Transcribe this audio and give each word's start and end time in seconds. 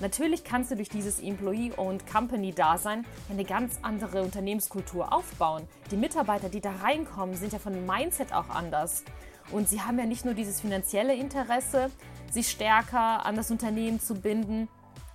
Natürlich 0.00 0.44
kannst 0.44 0.70
du 0.70 0.76
durch 0.76 0.90
dieses 0.90 1.20
Employee-Owned 1.20 2.06
Company-Dasein 2.06 3.06
eine 3.30 3.44
ganz 3.44 3.78
andere 3.80 4.22
Unternehmenskultur 4.22 5.12
aufbauen. 5.12 5.66
Die 5.90 5.96
Mitarbeiter, 5.96 6.50
die 6.50 6.60
da 6.60 6.72
reinkommen, 6.82 7.34
sind 7.34 7.54
ja 7.54 7.58
von 7.58 7.86
Mindset 7.86 8.34
auch 8.34 8.50
anders. 8.50 9.04
Und 9.52 9.68
sie 9.68 9.80
haben 9.80 9.98
ja 9.98 10.04
nicht 10.04 10.24
nur 10.24 10.34
dieses 10.34 10.60
finanzielle 10.60 11.14
Interesse, 11.14 11.90
sich 12.30 12.50
stärker 12.50 13.24
an 13.24 13.36
das 13.36 13.50
Unternehmen 13.50 13.98
zu 13.98 14.14
binden 14.14 14.68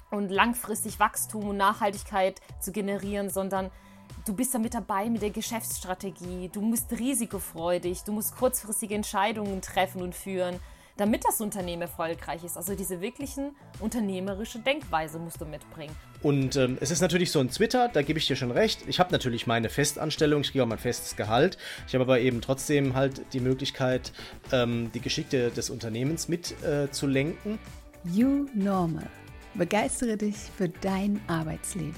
und 0.10 0.30
langfristig 0.30 1.00
Wachstum 1.00 1.50
und 1.50 1.58
Nachhaltigkeit 1.58 2.42
zu 2.60 2.72
generieren, 2.72 3.30
sondern 3.30 3.70
du 4.26 4.34
bist 4.34 4.54
da 4.54 4.60
mit 4.60 4.74
dabei 4.74 5.10
mit 5.10 5.22
der 5.22 5.30
Geschäftsstrategie. 5.30 6.50
Du 6.52 6.62
musst 6.62 6.92
risikofreudig, 6.92 8.04
du 8.04 8.14
musst 8.14 8.36
kurzfristige 8.36 8.96
Entscheidungen 8.96 9.62
treffen 9.62 10.02
und 10.02 10.16
führen 10.16 10.60
damit 11.02 11.26
das 11.26 11.42
Unternehmen 11.42 11.82
erfolgreich 11.82 12.44
ist. 12.44 12.58
Also 12.58 12.76
diese 12.76 13.02
wirklichen 13.02 13.56
unternehmerische 13.80 14.60
Denkweise 14.60 15.18
musst 15.18 15.42
du 15.42 15.46
mitbringen. 15.46 15.96
Und 16.22 16.56
ähm, 16.58 16.78
es 16.80 16.92
ist 16.92 17.02
natürlich 17.02 17.32
so 17.32 17.40
ein 17.40 17.50
Twitter, 17.50 17.90
da 17.90 18.04
gebe 18.04 18.20
ich 18.20 18.28
dir 18.28 18.36
schon 18.36 18.52
recht. 18.52 18.84
Ich 18.86 19.00
habe 19.00 19.12
natürlich 19.12 19.48
meine 19.48 19.70
Festanstellung, 19.70 20.42
ich 20.42 20.52
kriege 20.52 20.64
auch 20.64 20.68
mein 20.68 20.78
festes 20.78 21.16
Gehalt. 21.16 21.58
Ich 21.88 21.96
habe 21.96 22.04
aber 22.04 22.20
eben 22.20 22.40
trotzdem 22.40 22.94
halt 22.94 23.34
die 23.34 23.40
Möglichkeit, 23.40 24.12
ähm, 24.52 24.92
die 24.94 25.00
Geschichte 25.00 25.50
des 25.50 25.72
Unternehmens 25.72 26.28
mit 26.28 26.54
äh, 26.64 26.92
zu 26.92 27.08
lenken. 27.08 27.58
You 28.14 28.46
Normal. 28.54 29.10
Begeistere 29.56 30.18
dich 30.18 30.36
für 30.56 30.70
dein 30.70 31.20
Arbeitsleben. 31.26 31.96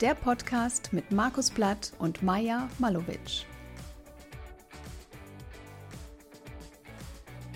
Der 0.00 0.14
Podcast 0.14 0.94
mit 0.94 1.12
Markus 1.12 1.50
Blatt 1.50 1.92
und 1.98 2.22
Maja 2.22 2.70
Malowitsch. 2.78 3.44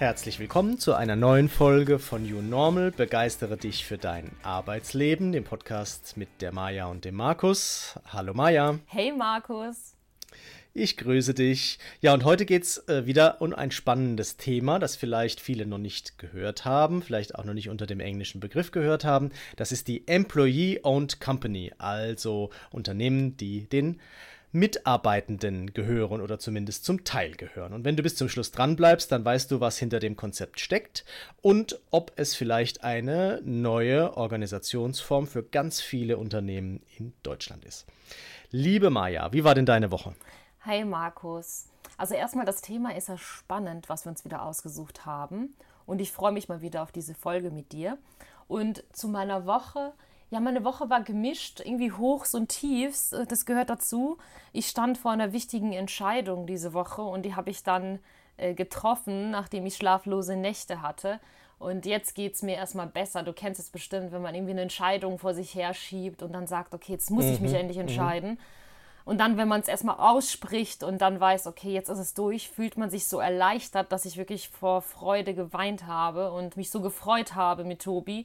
Herzlich 0.00 0.38
willkommen 0.38 0.78
zu 0.78 0.94
einer 0.94 1.14
neuen 1.14 1.50
Folge 1.50 1.98
von 1.98 2.24
You 2.24 2.40
Normal. 2.40 2.90
Begeistere 2.90 3.58
dich 3.58 3.84
für 3.84 3.98
dein 3.98 4.30
Arbeitsleben, 4.42 5.30
dem 5.30 5.44
Podcast 5.44 6.16
mit 6.16 6.40
der 6.40 6.52
Maja 6.52 6.86
und 6.86 7.04
dem 7.04 7.16
Markus. 7.16 7.98
Hallo 8.06 8.32
Maja. 8.32 8.78
Hey 8.86 9.12
Markus. 9.12 9.94
Ich 10.72 10.96
grüße 10.96 11.34
dich. 11.34 11.78
Ja, 12.00 12.14
und 12.14 12.24
heute 12.24 12.46
geht 12.46 12.62
es 12.62 12.88
äh, 12.88 13.04
wieder 13.04 13.42
um 13.42 13.52
ein 13.52 13.72
spannendes 13.72 14.38
Thema, 14.38 14.78
das 14.78 14.96
vielleicht 14.96 15.38
viele 15.38 15.66
noch 15.66 15.76
nicht 15.76 16.16
gehört 16.16 16.64
haben, 16.64 17.02
vielleicht 17.02 17.34
auch 17.34 17.44
noch 17.44 17.52
nicht 17.52 17.68
unter 17.68 17.86
dem 17.86 18.00
englischen 18.00 18.40
Begriff 18.40 18.70
gehört 18.70 19.04
haben. 19.04 19.30
Das 19.56 19.70
ist 19.70 19.86
die 19.86 20.08
Employee-Owned 20.08 21.20
Company, 21.20 21.72
also 21.76 22.48
Unternehmen, 22.70 23.36
die 23.36 23.68
den 23.68 24.00
Mitarbeitenden 24.52 25.72
gehören 25.72 26.20
oder 26.20 26.40
zumindest 26.40 26.84
zum 26.84 27.04
Teil 27.04 27.36
gehören. 27.36 27.72
Und 27.72 27.84
wenn 27.84 27.96
du 27.96 28.02
bis 28.02 28.16
zum 28.16 28.28
Schluss 28.28 28.50
dran 28.50 28.74
bleibst, 28.74 29.12
dann 29.12 29.24
weißt 29.24 29.50
du, 29.50 29.60
was 29.60 29.78
hinter 29.78 30.00
dem 30.00 30.16
Konzept 30.16 30.58
steckt 30.58 31.04
und 31.40 31.80
ob 31.90 32.12
es 32.16 32.34
vielleicht 32.34 32.82
eine 32.82 33.40
neue 33.44 34.16
Organisationsform 34.16 35.28
für 35.28 35.44
ganz 35.44 35.80
viele 35.80 36.18
Unternehmen 36.18 36.82
in 36.98 37.12
Deutschland 37.22 37.64
ist. 37.64 37.86
Liebe 38.50 38.90
Maja, 38.90 39.32
wie 39.32 39.44
war 39.44 39.54
denn 39.54 39.66
deine 39.66 39.92
Woche? 39.92 40.14
Hi 40.62 40.84
Markus. 40.84 41.68
Also 41.96 42.14
erstmal 42.14 42.46
das 42.46 42.60
Thema 42.60 42.96
ist 42.96 43.08
ja 43.08 43.18
spannend, 43.18 43.88
was 43.88 44.04
wir 44.04 44.10
uns 44.10 44.24
wieder 44.24 44.42
ausgesucht 44.42 45.06
haben. 45.06 45.54
Und 45.86 46.00
ich 46.00 46.10
freue 46.10 46.32
mich 46.32 46.48
mal 46.48 46.60
wieder 46.60 46.82
auf 46.82 46.90
diese 46.90 47.14
Folge 47.14 47.50
mit 47.50 47.72
dir. 47.72 47.98
Und 48.48 48.82
zu 48.92 49.06
meiner 49.06 49.46
Woche 49.46 49.92
ja, 50.30 50.38
meine 50.40 50.64
Woche 50.64 50.88
war 50.88 51.02
gemischt, 51.02 51.60
irgendwie 51.60 51.92
Hochs 51.92 52.34
und 52.34 52.48
Tiefs. 52.48 53.12
Äh, 53.12 53.26
das 53.26 53.46
gehört 53.46 53.70
dazu. 53.70 54.16
Ich 54.52 54.68
stand 54.68 54.96
vor 54.96 55.10
einer 55.10 55.32
wichtigen 55.32 55.72
Entscheidung 55.72 56.46
diese 56.46 56.72
Woche 56.72 57.02
und 57.02 57.24
die 57.24 57.34
habe 57.34 57.50
ich 57.50 57.62
dann 57.62 57.98
äh, 58.36 58.54
getroffen, 58.54 59.30
nachdem 59.30 59.66
ich 59.66 59.76
schlaflose 59.76 60.36
Nächte 60.36 60.82
hatte. 60.82 61.20
Und 61.58 61.84
jetzt 61.84 62.14
geht 62.14 62.34
es 62.34 62.42
mir 62.42 62.56
erstmal 62.56 62.86
besser. 62.86 63.22
Du 63.22 63.34
kennst 63.34 63.60
es 63.60 63.68
bestimmt, 63.68 64.12
wenn 64.12 64.22
man 64.22 64.34
irgendwie 64.34 64.52
eine 64.52 64.62
Entscheidung 64.62 65.18
vor 65.18 65.34
sich 65.34 65.54
her 65.54 65.74
schiebt 65.74 66.22
und 66.22 66.32
dann 66.32 66.46
sagt, 66.46 66.72
okay, 66.74 66.92
jetzt 66.92 67.10
muss 67.10 67.26
ich 67.26 67.40
mich 67.40 67.50
mhm. 67.50 67.58
endlich 67.58 67.76
mhm. 67.76 67.82
entscheiden. 67.82 68.30
Mhm. 68.30 68.38
Und 69.04 69.18
dann, 69.18 69.36
wenn 69.36 69.48
man 69.48 69.60
es 69.60 69.68
erstmal 69.68 69.96
ausspricht 69.96 70.84
und 70.84 71.02
dann 71.02 71.18
weiß, 71.18 71.48
okay, 71.48 71.72
jetzt 71.72 71.88
ist 71.88 71.98
es 71.98 72.14
durch, 72.14 72.48
fühlt 72.48 72.76
man 72.78 72.90
sich 72.90 73.08
so 73.08 73.18
erleichtert, 73.18 73.90
dass 73.92 74.04
ich 74.04 74.16
wirklich 74.16 74.48
vor 74.48 74.82
Freude 74.82 75.34
geweint 75.34 75.86
habe 75.86 76.32
und 76.32 76.56
mich 76.56 76.70
so 76.70 76.80
gefreut 76.80 77.34
habe 77.34 77.64
mit 77.64 77.82
Tobi. 77.82 78.24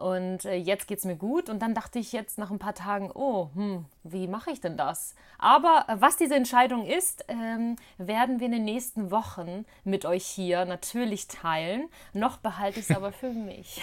Und 0.00 0.46
äh, 0.46 0.54
jetzt 0.54 0.88
geht 0.88 0.98
es 0.98 1.04
mir 1.04 1.16
gut. 1.16 1.50
Und 1.50 1.60
dann 1.60 1.74
dachte 1.74 1.98
ich 1.98 2.12
jetzt 2.12 2.38
nach 2.38 2.50
ein 2.50 2.58
paar 2.58 2.74
Tagen, 2.74 3.10
oh, 3.12 3.50
hm, 3.54 3.84
wie 4.02 4.28
mache 4.28 4.50
ich 4.50 4.60
denn 4.60 4.78
das? 4.78 5.14
Aber 5.38 5.84
äh, 5.88 5.96
was 6.00 6.16
diese 6.16 6.34
Entscheidung 6.34 6.86
ist, 6.86 7.24
ähm, 7.28 7.76
werden 7.98 8.40
wir 8.40 8.46
in 8.46 8.52
den 8.52 8.64
nächsten 8.64 9.10
Wochen 9.10 9.66
mit 9.84 10.06
euch 10.06 10.24
hier 10.24 10.64
natürlich 10.64 11.28
teilen. 11.28 11.88
Noch 12.14 12.38
behalte 12.38 12.80
ich 12.80 12.88
es 12.88 12.96
aber 12.96 13.12
für 13.12 13.28
mich. 13.30 13.82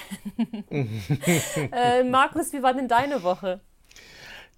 äh, 1.71 2.03
Markus, 2.03 2.51
wie 2.51 2.63
war 2.63 2.73
denn 2.73 2.87
deine 2.87 3.21
Woche? 3.21 3.61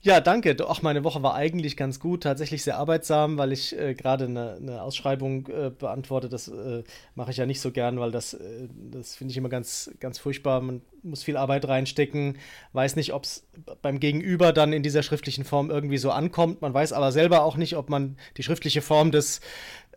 Ja, 0.01 0.21
danke. 0.21 0.55
Ach, 0.65 0.81
meine 0.81 1.03
Woche 1.03 1.21
war 1.23 1.35
eigentlich 1.35 1.75
ganz 1.75 1.99
gut, 1.99 2.23
tatsächlich 2.23 2.63
sehr 2.63 2.77
arbeitsam, 2.77 3.37
weil 3.37 3.51
ich 3.51 3.77
äh, 3.77 3.93
gerade 3.93 4.25
eine, 4.25 4.53
eine, 4.55 4.81
Ausschreibung 4.81 5.47
äh, 5.47 5.71
beantworte. 5.71 6.29
Das 6.29 6.47
äh, 6.47 6.83
mache 7.15 7.31
ich 7.31 7.37
ja 7.37 7.45
nicht 7.45 7.59
so 7.59 7.71
gern, 7.71 7.99
weil 7.99 8.09
das, 8.09 8.33
äh, 8.33 8.69
das 8.91 9.17
finde 9.17 9.33
ich 9.33 9.37
immer 9.37 9.49
ganz, 9.49 9.91
ganz 9.99 10.17
furchtbar. 10.17 10.61
Man 10.61 10.81
muss 11.03 11.23
viel 11.23 11.35
Arbeit 11.35 11.67
reinstecken, 11.67 12.37
weiß 12.71 12.95
nicht, 12.95 13.13
ob 13.13 13.25
es 13.25 13.45
beim 13.81 13.99
Gegenüber 13.99 14.53
dann 14.53 14.71
in 14.71 14.83
dieser 14.83 15.03
schriftlichen 15.03 15.43
Form 15.43 15.69
irgendwie 15.69 15.97
so 15.97 16.11
ankommt. 16.11 16.61
Man 16.61 16.73
weiß 16.73 16.93
aber 16.93 17.11
selber 17.11 17.43
auch 17.43 17.57
nicht, 17.57 17.75
ob 17.75 17.89
man 17.89 18.15
die 18.37 18.43
schriftliche 18.43 18.81
Form 18.81 19.11
des, 19.11 19.41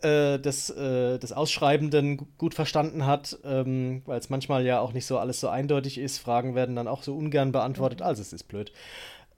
äh, 0.02 0.40
des, 0.40 0.68
äh, 0.70 1.20
des 1.20 1.30
Ausschreibenden 1.30 2.26
gut 2.38 2.54
verstanden 2.54 3.06
hat, 3.06 3.38
ähm, 3.44 4.02
weil 4.06 4.18
es 4.18 4.30
manchmal 4.30 4.66
ja 4.66 4.80
auch 4.80 4.94
nicht 4.94 5.06
so 5.06 5.18
alles 5.18 5.38
so 5.38 5.48
eindeutig 5.48 5.98
ist. 5.98 6.18
Fragen 6.18 6.56
werden 6.56 6.74
dann 6.74 6.88
auch 6.88 7.04
so 7.04 7.16
ungern 7.16 7.52
beantwortet. 7.52 8.00
Mhm. 8.00 8.06
Also 8.06 8.22
es 8.22 8.32
ist 8.32 8.48
blöd. 8.48 8.72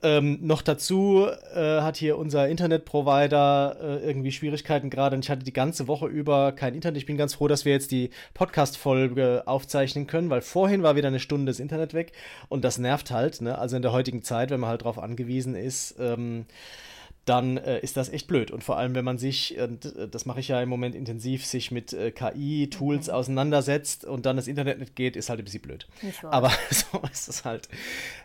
Ähm, 0.04 0.38
noch 0.42 0.60
dazu 0.60 1.26
äh, 1.54 1.81
hat 1.81 1.97
hier 1.97 2.19
unser 2.19 2.47
Internetprovider 2.47 3.76
äh, 3.81 4.06
irgendwie 4.06 4.32
Schwierigkeiten 4.32 4.91
gerade 4.91 5.16
und 5.16 5.25
ich 5.25 5.31
hatte 5.31 5.47
die 5.47 5.53
ganze 5.54 5.88
Woche 5.88 6.06
über 6.09 6.53
kein 6.53 6.75
Internet. 6.75 6.98
Ich 6.98 7.06
bin 7.06 7.16
ganz 7.16 7.32
froh, 7.32 7.48
dass 7.48 7.65
wir 7.65 7.72
jetzt 7.72 7.91
die 7.91 8.10
Podcast-Folge 8.34 9.44
aufzeichnen 9.47 10.06
können, 10.06 10.28
weil 10.28 10.42
vorhin 10.42 10.82
war 10.82 10.94
wieder 10.94 11.09
eine 11.09 11.20
Stunde 11.20 11.50
das 11.50 11.59
Internet 11.59 11.94
weg 11.94 12.12
und 12.50 12.66
das 12.66 12.76
nervt 12.76 13.10
halt. 13.10 13.41
Ne? 13.41 13.56
Also 13.56 13.76
in 13.76 13.82
der 13.82 13.92
heutigen 13.92 14.22
Zeit, 14.22 14.50
wenn 14.50 14.60
man 14.60 14.69
halt 14.69 14.82
darauf 14.82 14.98
angewiesen 14.98 15.54
ist, 15.54 15.94
ähm, 15.98 16.44
dann 17.25 17.57
äh, 17.57 17.81
ist 17.81 17.97
das 17.97 18.09
echt 18.11 18.27
blöd. 18.27 18.51
Und 18.51 18.62
vor 18.62 18.77
allem, 18.77 18.95
wenn 18.95 19.05
man 19.05 19.19
sich, 19.19 19.59
und 19.59 19.85
äh, 19.97 20.09
das 20.09 20.27
mache 20.27 20.41
ich 20.41 20.49
ja 20.49 20.61
im 20.61 20.69
Moment 20.69 20.95
intensiv, 20.95 21.47
sich 21.47 21.71
mit 21.71 21.93
äh, 21.93 22.11
KI-Tools 22.11 23.09
okay. 23.09 23.17
auseinandersetzt 23.17 24.05
und 24.05 24.27
dann 24.27 24.37
das 24.37 24.47
Internet 24.47 24.79
nicht 24.79 24.95
geht, 24.95 25.17
ist 25.17 25.31
halt 25.31 25.41
ein 25.41 25.45
bisschen 25.45 25.63
blöd. 25.63 25.87
Aber 26.25 26.51
so 26.71 27.01
ist 27.13 27.29
es 27.29 27.45
halt. 27.45 27.69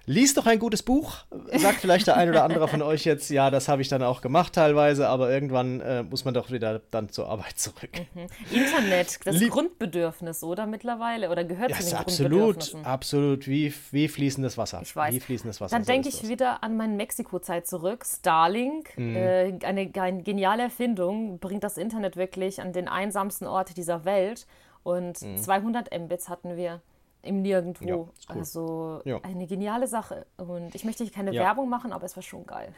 Lies 0.05 0.33
doch 0.33 0.45
ein 0.47 0.59
gutes 0.59 0.83
Buch, 0.83 1.17
sagt 1.53 1.81
vielleicht 1.81 2.07
der 2.07 2.17
ein 2.17 2.29
oder 2.29 2.43
andere 2.43 2.67
von 2.67 2.81
euch 2.81 3.05
jetzt, 3.05 3.29
ja, 3.29 3.49
das 3.51 3.67
habe 3.67 3.81
ich 3.81 3.87
dann 3.87 4.03
auch 4.03 4.21
gemacht 4.21 4.53
teilweise, 4.53 5.07
aber 5.07 5.31
irgendwann 5.31 5.79
äh, 5.81 6.03
muss 6.03 6.25
man 6.25 6.33
doch 6.33 6.51
wieder 6.51 6.81
dann 6.91 7.09
zur 7.09 7.29
Arbeit 7.29 7.57
zurück. 7.57 7.91
Mhm. 8.13 8.27
Internet, 8.51 9.19
das 9.25 9.35
Lieb 9.35 9.51
Grundbedürfnis, 9.51 10.43
oder 10.43 10.65
mittlerweile? 10.65 11.29
Oder 11.29 11.43
gehört 11.43 11.71
ja, 11.71 11.79
zu 11.79 11.85
den 11.85 11.95
absolut, 11.95 12.75
absolut, 12.83 13.47
wie, 13.47 13.73
wie 13.91 14.07
fließendes 14.07 14.57
Wasser. 14.57 14.81
Ich 14.83 14.95
weiß. 14.95 15.13
Wie 15.13 15.19
fließendes 15.19 15.61
Wasser. 15.61 15.75
Dann 15.75 15.85
denke 15.85 16.09
ich 16.09 16.27
wieder 16.27 16.63
an 16.63 16.75
meine 16.75 16.95
Mexiko-Zeit 16.95 17.67
zurück. 17.67 18.05
Starlink 18.05 18.88
Mhm. 18.97 19.15
Äh, 19.15 19.59
eine, 19.63 19.91
eine, 19.93 20.23
geniale 20.23 20.63
Erfindung, 20.63 21.39
bringt 21.39 21.63
das 21.63 21.77
Internet 21.77 22.15
wirklich 22.15 22.61
an 22.61 22.73
den 22.73 22.87
einsamsten 22.87 23.47
Ort 23.47 23.77
dieser 23.77 24.05
Welt. 24.05 24.47
Und 24.83 25.21
mhm. 25.21 25.37
200 25.37 25.97
Mbits 25.97 26.29
hatten 26.29 26.55
wir 26.55 26.81
im 27.21 27.41
Nirgendwo. 27.41 27.85
Ja, 27.85 27.95
cool. 27.95 28.09
Also 28.27 29.01
ja. 29.05 29.19
eine 29.23 29.45
geniale 29.45 29.87
Sache. 29.87 30.25
Und 30.37 30.73
ich 30.75 30.85
möchte 30.85 31.05
keine 31.09 31.33
ja. 31.33 31.43
Werbung 31.43 31.69
machen, 31.69 31.91
aber 31.91 32.05
es 32.05 32.15
war 32.15 32.23
schon 32.23 32.45
geil. 32.45 32.73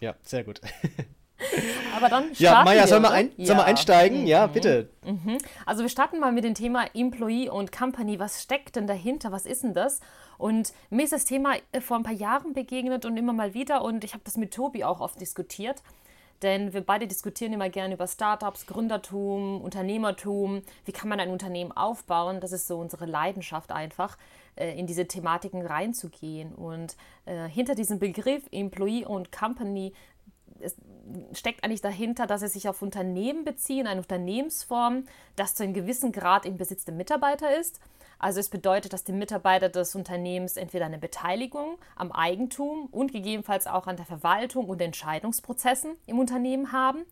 Ja, 0.00 0.14
sehr 0.22 0.44
gut. 0.44 0.60
Aber 1.96 2.08
dann 2.08 2.34
starten 2.34 2.42
Ja, 2.42 2.64
Maja, 2.64 2.86
sollen 2.86 3.02
wir, 3.02 3.10
ein, 3.10 3.32
ja. 3.36 3.46
sollen 3.46 3.58
wir 3.58 3.64
einsteigen? 3.64 4.26
Ja, 4.26 4.46
mhm. 4.46 4.52
bitte. 4.52 4.90
Mhm. 5.04 5.38
Also 5.66 5.82
wir 5.82 5.88
starten 5.88 6.18
mal 6.20 6.32
mit 6.32 6.44
dem 6.44 6.54
Thema 6.54 6.86
Employee 6.94 7.48
und 7.48 7.72
Company. 7.72 8.18
Was 8.18 8.42
steckt 8.42 8.76
denn 8.76 8.86
dahinter? 8.86 9.32
Was 9.32 9.46
ist 9.46 9.62
denn 9.62 9.74
das? 9.74 10.00
Und 10.36 10.72
mir 10.90 11.04
ist 11.04 11.12
das 11.12 11.24
Thema 11.24 11.54
äh, 11.72 11.80
vor 11.80 11.96
ein 11.96 12.02
paar 12.02 12.12
Jahren 12.12 12.52
begegnet 12.52 13.04
und 13.04 13.16
immer 13.16 13.32
mal 13.32 13.54
wieder. 13.54 13.82
Und 13.82 14.04
ich 14.04 14.14
habe 14.14 14.24
das 14.24 14.36
mit 14.36 14.52
Tobi 14.52 14.84
auch 14.84 15.00
oft 15.00 15.20
diskutiert. 15.20 15.82
Denn 16.42 16.72
wir 16.72 16.82
beide 16.82 17.08
diskutieren 17.08 17.52
immer 17.52 17.68
gerne 17.68 17.94
über 17.94 18.06
Startups, 18.06 18.66
Gründertum, 18.66 19.60
Unternehmertum. 19.60 20.62
Wie 20.84 20.92
kann 20.92 21.08
man 21.08 21.18
ein 21.18 21.30
Unternehmen 21.30 21.72
aufbauen? 21.72 22.40
Das 22.40 22.52
ist 22.52 22.68
so 22.68 22.78
unsere 22.78 23.06
Leidenschaft 23.06 23.72
einfach, 23.72 24.16
äh, 24.54 24.78
in 24.78 24.86
diese 24.86 25.08
Thematiken 25.08 25.66
reinzugehen. 25.66 26.54
Und 26.54 26.96
äh, 27.24 27.48
hinter 27.48 27.74
diesem 27.74 27.98
Begriff 27.98 28.44
Employee 28.52 29.04
und 29.04 29.32
Company 29.32 29.92
es 30.60 30.76
steckt 31.32 31.64
eigentlich 31.64 31.80
dahinter, 31.80 32.26
dass 32.26 32.42
es 32.42 32.52
sich 32.52 32.68
auf 32.68 32.82
Unternehmen 32.82 33.44
beziehen, 33.44 33.86
eine 33.86 34.00
Unternehmensform, 34.00 35.04
das 35.36 35.54
zu 35.54 35.62
einem 35.62 35.74
gewissen 35.74 36.12
Grad 36.12 36.44
im 36.44 36.56
Besitz 36.56 36.84
der 36.84 36.94
Mitarbeiter 36.94 37.58
ist. 37.58 37.80
Also 38.18 38.40
es 38.40 38.48
bedeutet, 38.48 38.92
dass 38.92 39.04
die 39.04 39.12
Mitarbeiter 39.12 39.68
des 39.68 39.94
Unternehmens 39.94 40.56
entweder 40.56 40.86
eine 40.86 40.98
Beteiligung 40.98 41.78
am 41.94 42.10
Eigentum 42.10 42.86
und 42.86 43.12
gegebenenfalls 43.12 43.66
auch 43.66 43.86
an 43.86 43.96
der 43.96 44.06
Verwaltung 44.06 44.68
und 44.68 44.80
Entscheidungsprozessen 44.82 45.96
im 46.06 46.18
Unternehmen 46.18 46.72
haben. 46.72 47.04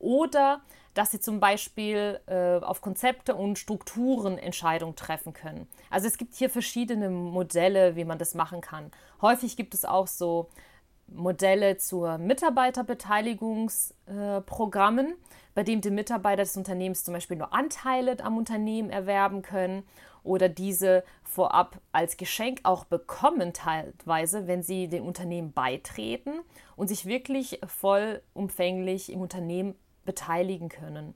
oder 0.00 0.60
dass 0.94 1.12
sie 1.12 1.20
zum 1.20 1.38
Beispiel 1.38 2.18
äh, 2.26 2.58
auf 2.58 2.80
Konzepte 2.80 3.36
und 3.36 3.58
Strukturen 3.58 4.38
Entscheidungen 4.38 4.96
treffen 4.96 5.32
können. 5.32 5.68
Also 5.88 6.08
es 6.08 6.18
gibt 6.18 6.34
hier 6.34 6.50
verschiedene 6.50 7.10
Modelle, 7.10 7.94
wie 7.94 8.04
man 8.04 8.18
das 8.18 8.34
machen 8.34 8.60
kann. 8.60 8.90
Häufig 9.22 9.56
gibt 9.56 9.74
es 9.74 9.84
auch 9.84 10.08
so 10.08 10.48
Modelle 11.10 11.76
zur 11.76 12.18
Mitarbeiterbeteiligungsprogrammen, 12.18 15.06
äh, 15.06 15.14
bei 15.54 15.62
dem 15.62 15.80
die 15.80 15.90
Mitarbeiter 15.90 16.42
des 16.42 16.56
Unternehmens 16.56 17.04
zum 17.04 17.14
Beispiel 17.14 17.36
nur 17.36 17.52
Anteile 17.52 18.16
am 18.22 18.36
Unternehmen 18.36 18.90
erwerben 18.90 19.42
können 19.42 19.84
oder 20.22 20.48
diese 20.48 21.04
vorab 21.22 21.80
als 21.92 22.16
Geschenk 22.16 22.60
auch 22.62 22.84
bekommen 22.84 23.52
teilweise, 23.52 24.46
wenn 24.46 24.62
sie 24.62 24.88
dem 24.88 25.06
Unternehmen 25.06 25.52
beitreten 25.52 26.40
und 26.76 26.88
sich 26.88 27.06
wirklich 27.06 27.60
vollumfänglich 27.66 29.12
im 29.12 29.20
Unternehmen 29.20 29.74
beteiligen 30.04 30.68
können. 30.68 31.14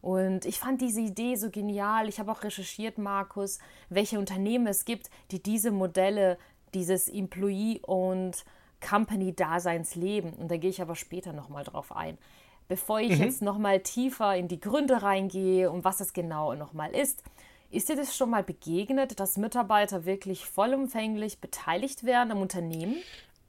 Und 0.00 0.46
ich 0.46 0.58
fand 0.58 0.80
diese 0.80 1.00
Idee 1.00 1.36
so 1.36 1.50
genial. 1.50 2.08
Ich 2.08 2.18
habe 2.18 2.32
auch 2.32 2.42
recherchiert, 2.42 2.98
Markus, 2.98 3.60
welche 3.88 4.18
Unternehmen 4.18 4.66
es 4.66 4.84
gibt, 4.84 5.10
die 5.30 5.40
diese 5.40 5.70
Modelle, 5.70 6.38
dieses 6.74 7.08
Employee- 7.08 7.80
und 7.82 8.44
Company-Daseins 8.86 9.94
leben. 9.94 10.32
Und 10.34 10.50
da 10.50 10.56
gehe 10.56 10.70
ich 10.70 10.82
aber 10.82 10.96
später 10.96 11.32
nochmal 11.32 11.64
drauf 11.64 11.94
ein. 11.96 12.18
Bevor 12.68 13.00
ich 13.00 13.18
mhm. 13.18 13.24
jetzt 13.24 13.42
nochmal 13.42 13.80
tiefer 13.80 14.36
in 14.36 14.48
die 14.48 14.60
Gründe 14.60 15.02
reingehe 15.02 15.70
und 15.70 15.84
was 15.84 16.00
es 16.00 16.12
genau 16.12 16.54
nochmal 16.54 16.94
ist, 16.94 17.22
ist 17.70 17.88
dir 17.88 17.96
das 17.96 18.14
schon 18.16 18.30
mal 18.30 18.42
begegnet, 18.42 19.18
dass 19.18 19.38
Mitarbeiter 19.38 20.04
wirklich 20.04 20.44
vollumfänglich 20.46 21.38
beteiligt 21.38 22.04
werden 22.04 22.32
am 22.32 22.42
Unternehmen? 22.42 22.96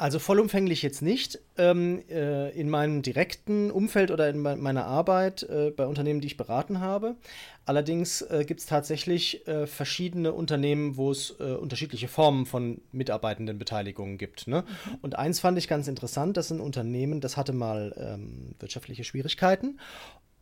Also 0.03 0.19
vollumfänglich 0.19 0.81
jetzt 0.81 1.01
nicht. 1.01 1.39
Ähm, 1.57 2.03
äh, 2.09 2.49
in 2.49 2.69
meinem 2.69 3.03
direkten 3.03 3.71
Umfeld 3.71 4.11
oder 4.11 4.29
in 4.29 4.41
me 4.41 4.57
meiner 4.57 4.85
Arbeit 4.85 5.43
äh, 5.43 5.71
bei 5.71 5.85
Unternehmen, 5.85 6.19
die 6.19 6.27
ich 6.27 6.35
beraten 6.35 6.81
habe. 6.81 7.15
Allerdings 7.63 8.21
äh, 8.23 8.43
gibt 8.45 8.59
es 8.59 8.65
tatsächlich 8.65 9.47
äh, 9.47 9.65
verschiedene 9.65 10.33
Unternehmen, 10.33 10.97
wo 10.97 11.09
es 11.09 11.35
äh, 11.39 11.53
unterschiedliche 11.53 12.09
Formen 12.09 12.45
von 12.45 12.81
Mitarbeitendenbeteiligungen 12.91 14.17
gibt. 14.17 14.45
Ne? 14.45 14.65
Mhm. 14.65 14.97
Und 15.01 15.15
eins 15.17 15.39
fand 15.39 15.57
ich 15.57 15.69
ganz 15.69 15.87
interessant, 15.87 16.35
das 16.35 16.47
ist 16.47 16.51
ein 16.51 16.59
Unternehmen, 16.59 17.21
das 17.21 17.37
hatte 17.37 17.53
mal 17.53 17.95
ähm, 17.97 18.55
wirtschaftliche 18.59 19.05
Schwierigkeiten 19.05 19.79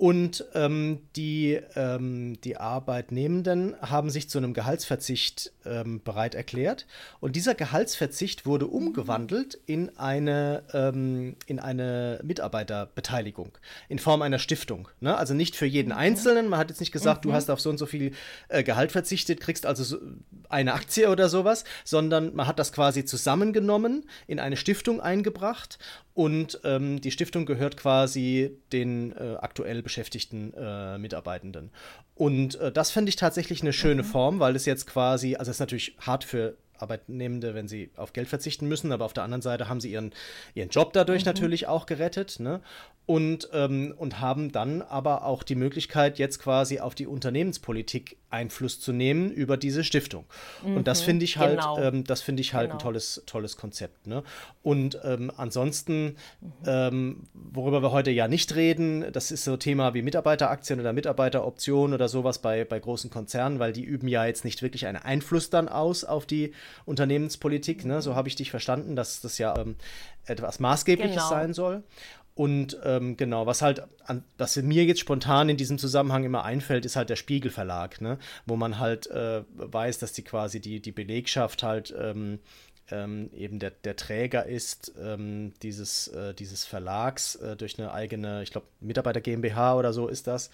und 0.02 0.46
ähm, 0.56 1.02
die, 1.16 1.60
ähm, 1.76 2.42
die 2.44 2.58
Arbeitnehmenden 2.58 3.76
haben 3.82 4.10
sich 4.10 4.32
zu 4.32 4.40
einem 4.40 4.56
Gehaltsverzicht 4.56 5.54
ähm, 5.66 6.02
bereit 6.04 6.36
erklärt. 6.36 6.86
Und 7.20 7.36
dieser 7.36 7.56
Gehaltsverzicht 7.56 8.46
wurde 8.46 8.68
umgewandelt 8.68 9.60
in 9.66 9.98
eine, 9.98 10.64
ähm, 10.74 11.36
in 11.46 11.60
eine 11.60 12.20
Mitarbeiterbeteiligung 12.24 13.58
in 13.90 14.00
Form 14.00 14.22
einer 14.22 14.40
Stiftung. 14.40 14.88
Ne? 15.00 15.16
Also 15.16 15.34
nicht 15.34 15.56
für 15.56 15.66
jeden 15.66 15.92
Einzelnen. 15.92 16.48
Man 16.48 16.60
hat 16.60 16.70
jetzt 16.70 16.80
nicht 16.80 16.92
gesagt, 16.92 17.26
mhm. 17.26 17.30
du 17.30 17.36
hast 17.36 17.50
auf 17.50 17.60
so 17.60 17.70
und 17.70 17.78
so 17.78 17.86
viel 17.86 18.14
äh, 18.50 18.64
Gehalt 18.64 18.92
verzichtet, 18.92 19.40
kriegst 19.40 19.66
also 19.66 19.84
so 19.84 19.98
eine 20.50 20.74
Aktie 20.74 21.10
oder 21.10 21.30
sowas, 21.30 21.64
sondern 21.84 22.36
man 22.36 22.48
hat 22.48 22.60
das 22.60 22.74
quasi 22.74 23.06
zusammengenommen, 23.06 24.06
in 24.28 24.40
eine 24.40 24.58
Stiftung 24.58 25.02
eingebracht 25.02 25.80
und 26.14 26.60
ähm, 26.66 27.00
die 27.00 27.12
Stiftung 27.12 27.46
gehört 27.46 27.78
quasi 27.78 28.58
den 28.74 29.16
äh, 29.16 29.38
aktuell 29.40 29.82
beschäftigten 29.82 30.54
äh, 30.54 30.98
Mitarbeitenden. 30.98 31.72
Und 32.22 32.54
äh, 32.60 32.72
das 32.72 32.92
fände 32.92 33.10
ich 33.10 33.16
tatsächlich 33.16 33.64
eine 33.64 33.74
schöne 33.74 34.04
mhm. 34.04 34.08
Form, 34.08 34.40
weil 34.40 34.56
es 34.56 34.68
jetzt 34.68 34.86
quasi, 34.86 35.38
also 35.38 35.50
es 35.50 35.56
ist 35.56 35.60
natürlich 35.60 35.96
hart 36.02 36.24
für 36.24 36.56
Arbeitnehmende, 36.82 37.54
wenn 37.54 37.68
sie 37.68 37.92
auf 37.96 38.14
Geld 38.14 38.28
verzichten 38.28 38.68
müssen, 38.68 38.92
aber 38.92 39.06
auf 39.06 39.14
der 39.14 39.24
anderen 39.24 39.42
Seite 39.42 39.70
haben 39.70 39.80
sie 39.80 39.92
ihren, 39.92 40.14
ihren 40.54 40.70
Job 40.70 40.94
dadurch 40.94 41.24
mhm. 41.24 41.30
natürlich 41.30 41.68
auch 41.68 41.86
gerettet. 41.86 42.40
Ne? 42.40 42.62
und, 43.12 43.50
ähm, 43.52 43.94
und 43.98 44.22
haben 44.22 44.52
dann 44.52 44.82
aber 44.82 45.26
auch 45.26 45.44
die 45.44 45.56
Möglichkeit, 45.56 46.20
jetzt 46.20 46.40
quasi 46.40 46.80
auf 46.80 46.96
die 46.96 47.08
Unternehmenspolitik 47.08 48.18
Einfluss 48.30 48.80
zu 48.80 48.94
nehmen 48.94 49.32
über 49.32 49.58
diese 49.58 49.84
Stiftung. 49.84 50.24
Mhm, 50.64 50.78
und 50.78 50.88
das 50.88 51.02
mhm, 51.02 51.06
finde 51.06 51.26
ich 51.26 51.38
halt, 51.38 51.60
genau. 51.60 51.78
ähm, 51.80 52.04
das 52.06 52.22
finde 52.22 52.42
ich 52.42 52.54
halt 52.54 52.70
genau. 52.70 52.78
ein 52.78 52.82
tolles, 52.82 53.24
tolles 53.26 53.58
Konzept. 53.58 54.08
Ne? 54.08 54.24
Und 54.64 54.98
ähm, 55.04 55.32
ansonsten, 55.36 56.16
mhm. 56.40 56.52
Ähm, 56.66 57.24
worüber 57.34 57.82
wir 57.82 57.92
heute 57.92 58.12
ja 58.12 58.28
nicht 58.28 58.56
reden, 58.56 59.12
das 59.12 59.32
ist 59.32 59.44
so 59.44 59.58
Thema 59.58 59.94
wie 59.94 60.04
Mitarbeiteraktien 60.04 60.80
oder 60.80 60.94
Mitarbeiteroptionen 60.94 61.94
oder 61.94 62.08
sowas 62.08 62.40
bei, 62.40 62.64
bei 62.64 62.80
großen 62.80 63.10
Konzernen, 63.10 63.60
weil 63.60 63.74
die 63.74 63.84
üben 63.84 64.08
ja 64.08 64.26
jetzt 64.26 64.46
nicht 64.46 64.62
wirklich 64.62 64.86
einen 64.86 65.02
Einfluss 65.02 65.50
dann 65.50 65.68
aus 65.68 66.04
auf 66.04 66.26
die 66.26 66.54
Unternehmenspolitik. 66.86 67.86
Ne? 67.86 68.02
So 68.02 68.16
habe 68.16 68.28
ich 68.28 68.36
dich 68.36 68.52
verstanden, 68.52 68.96
dass 68.96 69.22
das 69.22 69.38
ja 69.38 69.58
ähm, 69.58 69.76
etwas 70.26 70.60
Maßgebliches 70.60 71.16
genau. 71.16 71.30
sein 71.30 71.54
soll. 71.54 71.84
Und 72.34 72.78
ähm, 72.86 73.18
genau, 73.18 73.46
was 73.46 73.62
halt, 73.62 73.84
an, 74.06 74.24
was 74.38 74.56
mir 74.56 74.86
jetzt 74.86 75.02
spontan 75.02 75.50
in 75.50 75.58
diesem 75.58 75.78
Zusammenhang 75.78 76.24
immer 76.24 76.44
einfällt, 76.44 76.86
ist 76.86 76.96
halt 76.96 77.10
der 77.10 77.18
Spiegelverlag, 77.18 78.00
ne? 78.00 78.18
wo 78.46 78.56
man 78.56 78.80
halt 78.80 79.08
äh, 79.08 79.44
weiß, 79.54 80.00
dass 80.00 80.14
die 80.14 80.24
quasi 80.24 80.62
die, 80.62 80.80
die 80.80 80.94
Belegschaft 80.94 81.62
halt 81.62 81.94
ähm, 82.00 82.40
ähm, 82.90 83.30
eben 83.34 83.60
der, 83.60 83.72
der 83.72 83.96
Träger 83.96 84.46
ist 84.46 84.94
ähm, 85.02 85.54
dieses, 85.62 86.08
äh, 86.10 86.34
dieses 86.34 86.66
Verlags 86.66 87.36
äh, 87.36 87.56
durch 87.56 87.78
eine 87.78 87.94
eigene, 87.94 88.44
ich 88.44 88.52
glaube, 88.52 88.68
Mitarbeiter 88.80 89.22
GmbH 89.22 89.76
oder 89.76 89.94
so 89.94 90.08
ist 90.08 90.28
das. 90.28 90.52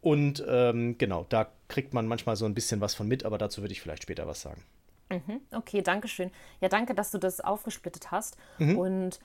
Und 0.00 0.44
ähm, 0.46 0.98
genau, 0.98 1.24
da 1.30 1.50
kriegt 1.68 1.94
man 1.94 2.06
manchmal 2.06 2.36
so 2.36 2.44
ein 2.44 2.54
bisschen 2.54 2.82
was 2.82 2.94
von 2.94 3.08
mit, 3.08 3.24
aber 3.24 3.38
dazu 3.38 3.62
würde 3.62 3.72
ich 3.72 3.80
vielleicht 3.80 4.02
später 4.02 4.26
was 4.26 4.42
sagen. 4.42 4.62
Mhm, 5.14 5.40
okay, 5.52 5.82
danke 5.82 6.08
schön. 6.08 6.30
Ja, 6.60 6.68
danke, 6.68 6.94
dass 6.94 7.10
du 7.10 7.18
das 7.18 7.40
aufgesplittet 7.40 8.10
hast. 8.10 8.36
Mhm. 8.58 8.78
Und 8.78 9.20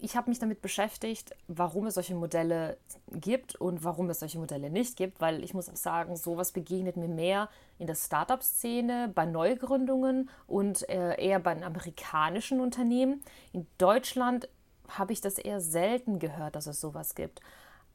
ich 0.00 0.16
habe 0.16 0.28
mich 0.28 0.38
damit 0.38 0.60
beschäftigt, 0.60 1.34
warum 1.48 1.86
es 1.86 1.94
solche 1.94 2.14
Modelle 2.14 2.76
gibt 3.12 3.56
und 3.56 3.82
warum 3.82 4.10
es 4.10 4.20
solche 4.20 4.38
Modelle 4.38 4.70
nicht 4.70 4.96
gibt, 4.96 5.20
weil 5.20 5.42
ich 5.42 5.54
muss 5.54 5.68
auch 5.68 5.76
sagen, 5.76 6.16
sowas 6.16 6.52
begegnet 6.52 6.96
mir 6.96 7.08
mehr 7.08 7.48
in 7.78 7.86
der 7.86 7.94
Startup-Szene, 7.94 9.10
bei 9.14 9.24
Neugründungen 9.24 10.28
und 10.46 10.88
äh, 10.88 11.20
eher 11.20 11.40
bei 11.40 11.62
amerikanischen 11.62 12.60
Unternehmen. 12.60 13.22
In 13.52 13.66
Deutschland 13.78 14.48
habe 14.88 15.12
ich 15.12 15.20
das 15.20 15.38
eher 15.38 15.60
selten 15.60 16.18
gehört, 16.18 16.56
dass 16.56 16.66
es 16.66 16.80
sowas 16.80 17.14
gibt. 17.14 17.40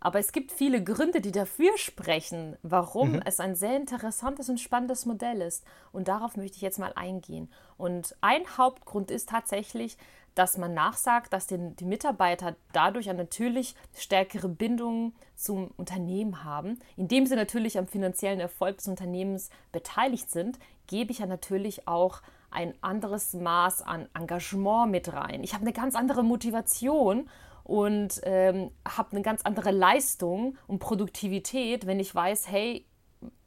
Aber 0.04 0.20
es 0.20 0.32
gibt 0.32 0.52
viele 0.52 0.84
Gründe, 0.84 1.22
die 1.22 1.32
dafür 1.32 1.78
sprechen, 1.78 2.58
warum 2.64 3.14
mhm. 3.14 3.22
es 3.24 3.40
ein 3.40 3.56
sehr 3.56 3.78
interessantes 3.78 4.50
und 4.50 4.60
spannendes 4.60 5.06
Modell 5.06 5.42
ist. 5.42 5.64
Und 5.92 6.08
darauf 6.08 6.36
möchte 6.36 6.58
ich 6.58 6.62
jetzt 6.62 6.80
mal 6.80 6.92
eingehen. 6.96 7.50
Und 7.78 8.16
ein 8.20 8.42
Hauptgrund 8.58 9.12
ist 9.12 9.30
tatsächlich, 9.30 9.98
dass 10.34 10.58
man 10.58 10.74
nachsagt, 10.74 11.34
dass 11.34 11.46
den, 11.46 11.76
die 11.76 11.86
Mitarbeiter 11.86 12.56
dadurch 12.74 13.10
eine 13.10 13.20
natürlich 13.20 13.76
stärkere 13.96 14.50
Bindung 14.50 15.14
zum 15.36 15.70
Unternehmen 15.78 16.44
haben. 16.44 16.80
Indem 16.98 17.28
sie 17.28 17.36
natürlich 17.36 17.78
am 17.78 17.88
finanziellen 17.88 18.40
Erfolg 18.40 18.78
des 18.78 18.88
Unternehmens 18.88 19.52
beteiligt 19.72 20.32
sind, 20.32 20.58
gebe 20.88 21.12
ich 21.12 21.20
ja 21.20 21.28
natürlich 21.28 21.88
auch 21.88 22.22
ein 22.50 22.74
anderes 22.82 23.34
Maß 23.34 23.84
an 23.84 24.10
Engagement 24.14 24.90
mit 24.90 25.14
rein. 25.14 25.44
Ich 25.44 25.54
habe 25.54 25.62
eine 25.62 25.74
ganz 25.74 25.96
andere 25.96 26.24
Motivation 26.24 27.30
und 27.72 28.20
ähm, 28.24 28.70
habe 28.86 29.14
eine 29.14 29.22
ganz 29.22 29.44
andere 29.44 29.72
Leistung 29.72 30.58
und 30.68 30.80
Produktivität, 30.80 31.88
wenn 31.88 32.02
ich 32.02 32.14
weiß, 32.14 32.52
hey, 32.52 32.86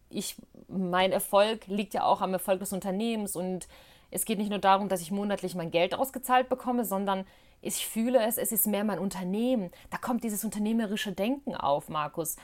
ich, 0.09 0.37
mein 0.67 1.13
Erfolg 1.13 1.67
liegt 1.67 1.93
ja 1.93 2.05
auch 2.05 2.23
am 2.23 2.33
Erfolg 2.33 2.61
des 2.61 2.73
Unternehmens 2.73 3.37
und 3.37 3.69
es 4.11 4.25
geht 4.25 4.39
nicht 4.39 4.49
nur 4.49 4.61
darum, 4.61 4.89
dass 4.89 5.03
ich 5.03 5.11
monatlich 5.11 5.55
mein 5.55 5.71
Geld 5.71 5.95
ausgezahlt 5.95 6.49
bekomme, 6.49 6.87
sondern 6.87 7.27
ich 7.61 7.87
fühle 7.87 8.25
es, 8.25 8.39
es 8.39 8.51
ist 8.51 8.67
mehr 8.67 8.85
mein 8.85 8.99
Unternehmen. 8.99 9.71
Da 9.91 9.99
kommt 9.99 10.25
dieses 10.25 10.43
unternehmerische 10.43 11.13
Denken 11.13 11.55
auf, 11.55 11.91
Markus. 11.91 12.37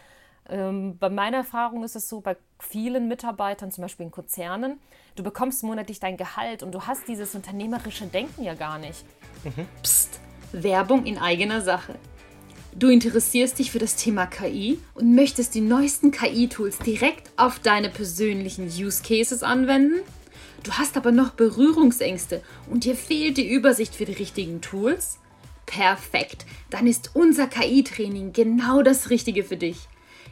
Ähm, 0.51 0.99
bei 0.99 1.09
meiner 1.09 1.39
Erfahrung 1.39 1.83
ist 1.83 1.97
es 1.97 2.11
so, 2.11 2.21
bei 2.21 2.37
vielen 2.59 3.09
Mitarbeitern, 3.09 3.71
zum 3.71 3.81
Beispiel 3.81 4.05
in 4.05 4.13
Konzernen, 4.13 4.79
du 5.17 5.23
bekommst 5.23 5.63
monatlich 5.63 5.99
dein 5.99 6.19
Gehalt 6.19 6.63
und 6.63 6.73
du 6.73 6.83
hast 6.83 7.09
dieses 7.09 7.35
unternehmerische 7.35 8.07
Denken 8.07 8.43
ja 8.43 8.53
gar 8.53 8.77
nicht. 8.77 9.03
Mhm. 9.45 9.67
Psst, 9.83 10.21
Werbung 10.53 11.07
in 11.07 11.19
eigener 11.19 11.61
Sache. 11.61 11.97
Du 12.75 12.89
interessierst 12.89 13.59
dich 13.59 13.73
für 13.73 13.81
das 13.81 13.97
Thema 13.97 14.27
KI 14.27 14.79
und 14.95 15.15
möchtest 15.15 15.55
die 15.55 15.61
neuesten 15.61 16.13
KI-Tools 16.13 16.79
direkt 16.79 17.31
auf 17.37 17.59
deine 17.59 17.89
persönlichen 17.89 18.67
Use 18.67 19.03
Cases 19.03 19.43
anwenden? 19.43 20.01
Du 20.63 20.73
hast 20.73 20.97
aber 20.97 21.11
noch 21.11 21.31
Berührungsängste 21.31 22.43
und 22.69 22.85
dir 22.85 22.95
fehlt 22.95 23.39
die 23.39 23.51
Übersicht 23.51 23.95
für 23.95 24.05
die 24.05 24.13
richtigen 24.13 24.61
Tools? 24.61 25.19
Perfekt, 25.67 26.47
dann 26.69 26.87
ist 26.87 27.11
unser 27.15 27.47
KI-Training 27.47 28.33
genau 28.33 28.83
das 28.83 29.11
Richtige 29.11 29.43
für 29.43 29.57
dich. 29.57 29.89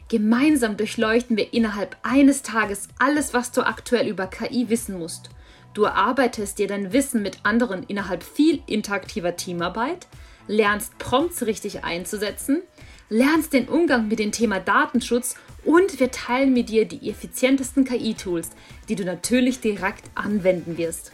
Gemeinsam 0.07 0.75
durchleuchten 0.75 1.37
wir 1.37 1.53
innerhalb 1.53 1.95
eines 2.03 2.41
Tages 2.41 2.87
alles, 2.99 3.33
was 3.33 3.51
du 3.51 3.61
aktuell 3.61 4.07
über 4.07 4.27
KI 4.27 4.69
wissen 4.69 4.97
musst. 4.97 5.29
Du 5.79 5.85
erarbeitest 5.85 6.59
dir 6.59 6.67
dein 6.67 6.91
Wissen 6.91 7.21
mit 7.21 7.37
anderen 7.43 7.83
innerhalb 7.83 8.21
viel 8.21 8.61
interaktiver 8.67 9.37
Teamarbeit, 9.37 10.07
lernst 10.45 10.97
Prompts 10.97 11.45
richtig 11.45 11.85
einzusetzen, 11.85 12.63
lernst 13.07 13.53
den 13.53 13.69
Umgang 13.69 14.09
mit 14.09 14.19
dem 14.19 14.33
Thema 14.33 14.59
Datenschutz 14.59 15.35
und 15.63 16.01
wir 16.01 16.11
teilen 16.11 16.51
mit 16.51 16.67
dir 16.67 16.83
die 16.83 17.09
effizientesten 17.09 17.85
KI-Tools, 17.85 18.49
die 18.89 18.95
du 18.95 19.05
natürlich 19.05 19.61
direkt 19.61 20.03
anwenden 20.15 20.77
wirst. 20.77 21.13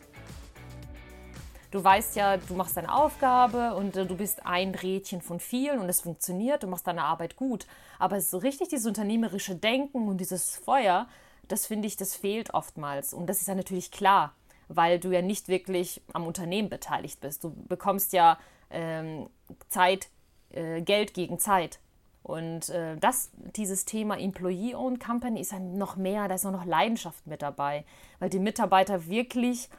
Du 1.72 1.82
weißt 1.82 2.18
ja, 2.18 2.36
du 2.36 2.56
machst 2.56 2.76
deine 2.76 2.94
Aufgabe 2.94 3.74
und 3.74 3.96
äh, 3.96 4.06
du 4.06 4.18
bist 4.18 4.46
ein 4.46 4.76
Rädchen 4.76 5.22
von 5.22 5.40
vielen 5.40 5.80
und 5.80 5.88
es 5.88 6.02
funktioniert, 6.02 6.64
du 6.64 6.68
machst 6.68 6.88
deine 6.88 7.04
Arbeit 7.04 7.38
gut. 7.38 7.68
Aber 8.00 8.20
so 8.20 8.38
richtig 8.38 8.68
dieses 8.68 8.86
unternehmerische 8.86 9.56
Denken 9.56 10.10
und 10.10 10.18
dieses 10.18 10.58
Feuer, 10.58 11.08
das 11.48 11.66
finde 11.66 11.88
ich, 11.88 11.98
das 11.98 12.16
fehlt 12.16 12.54
oftmals. 12.54 13.14
Und 13.14 13.28
das 13.28 13.42
ist 13.42 13.48
ja 13.48 13.56
natürlich 13.56 13.92
klar, 13.92 14.34
weil 14.68 15.00
du 15.00 15.12
ja 15.12 15.22
nicht 15.22 15.48
wirklich 15.48 16.02
am 16.14 16.28
Unternehmen 16.28 16.70
beteiligt 16.70 17.20
bist. 17.22 17.44
Du 17.44 17.54
bekommst 17.68 18.14
ja 18.14 18.38
ähm, 18.70 19.30
Zeit, 19.70 20.10
äh, 20.52 20.82
Geld 20.82 21.14
gegen 21.14 21.40
Zeit. 21.40 21.80
Und 22.24 22.70
äh, 22.70 22.98
das, 22.98 23.32
dieses 23.56 23.86
Thema 23.86 24.20
Employee-Owned 24.20 25.00
Company 25.00 25.40
ist 25.40 25.54
ja 25.54 25.60
noch 25.60 25.96
mehr, 25.96 26.28
da 26.28 26.36
ist 26.36 26.46
auch 26.46 26.52
noch 26.52 26.66
Leidenschaft 26.66 27.26
mit 27.26 27.42
dabei, 27.42 27.86
weil 28.20 28.30
die 28.30 28.40
Mitarbeiter 28.40 29.08
wirklich 29.08 29.70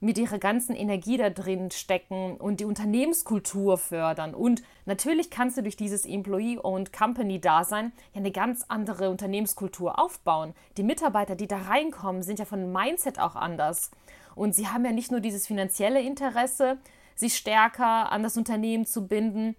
mit 0.00 0.16
ihrer 0.16 0.38
ganzen 0.38 0.74
Energie 0.74 1.18
da 1.18 1.28
drin 1.28 1.70
stecken 1.70 2.36
und 2.36 2.60
die 2.60 2.64
Unternehmenskultur 2.64 3.76
fördern. 3.76 4.34
Und 4.34 4.62
natürlich 4.86 5.30
kannst 5.30 5.58
du 5.58 5.62
durch 5.62 5.76
dieses 5.76 6.06
Employee-Owned 6.06 6.92
Company-Dasein 6.92 7.92
ja 8.14 8.18
eine 8.18 8.32
ganz 8.32 8.64
andere 8.68 9.10
Unternehmenskultur 9.10 9.98
aufbauen. 9.98 10.54
Die 10.78 10.82
Mitarbeiter, 10.82 11.36
die 11.36 11.48
da 11.48 11.58
reinkommen, 11.58 12.22
sind 12.22 12.38
ja 12.38 12.46
von 12.46 12.72
Mindset 12.72 13.18
auch 13.18 13.36
anders. 13.36 13.90
Und 14.34 14.54
sie 14.54 14.68
haben 14.68 14.84
ja 14.84 14.92
nicht 14.92 15.10
nur 15.10 15.20
dieses 15.20 15.46
finanzielle 15.46 16.00
Interesse, 16.00 16.78
sich 17.14 17.36
stärker 17.36 18.10
an 18.10 18.22
das 18.22 18.38
Unternehmen 18.38 18.86
zu 18.86 19.06
binden 19.06 19.54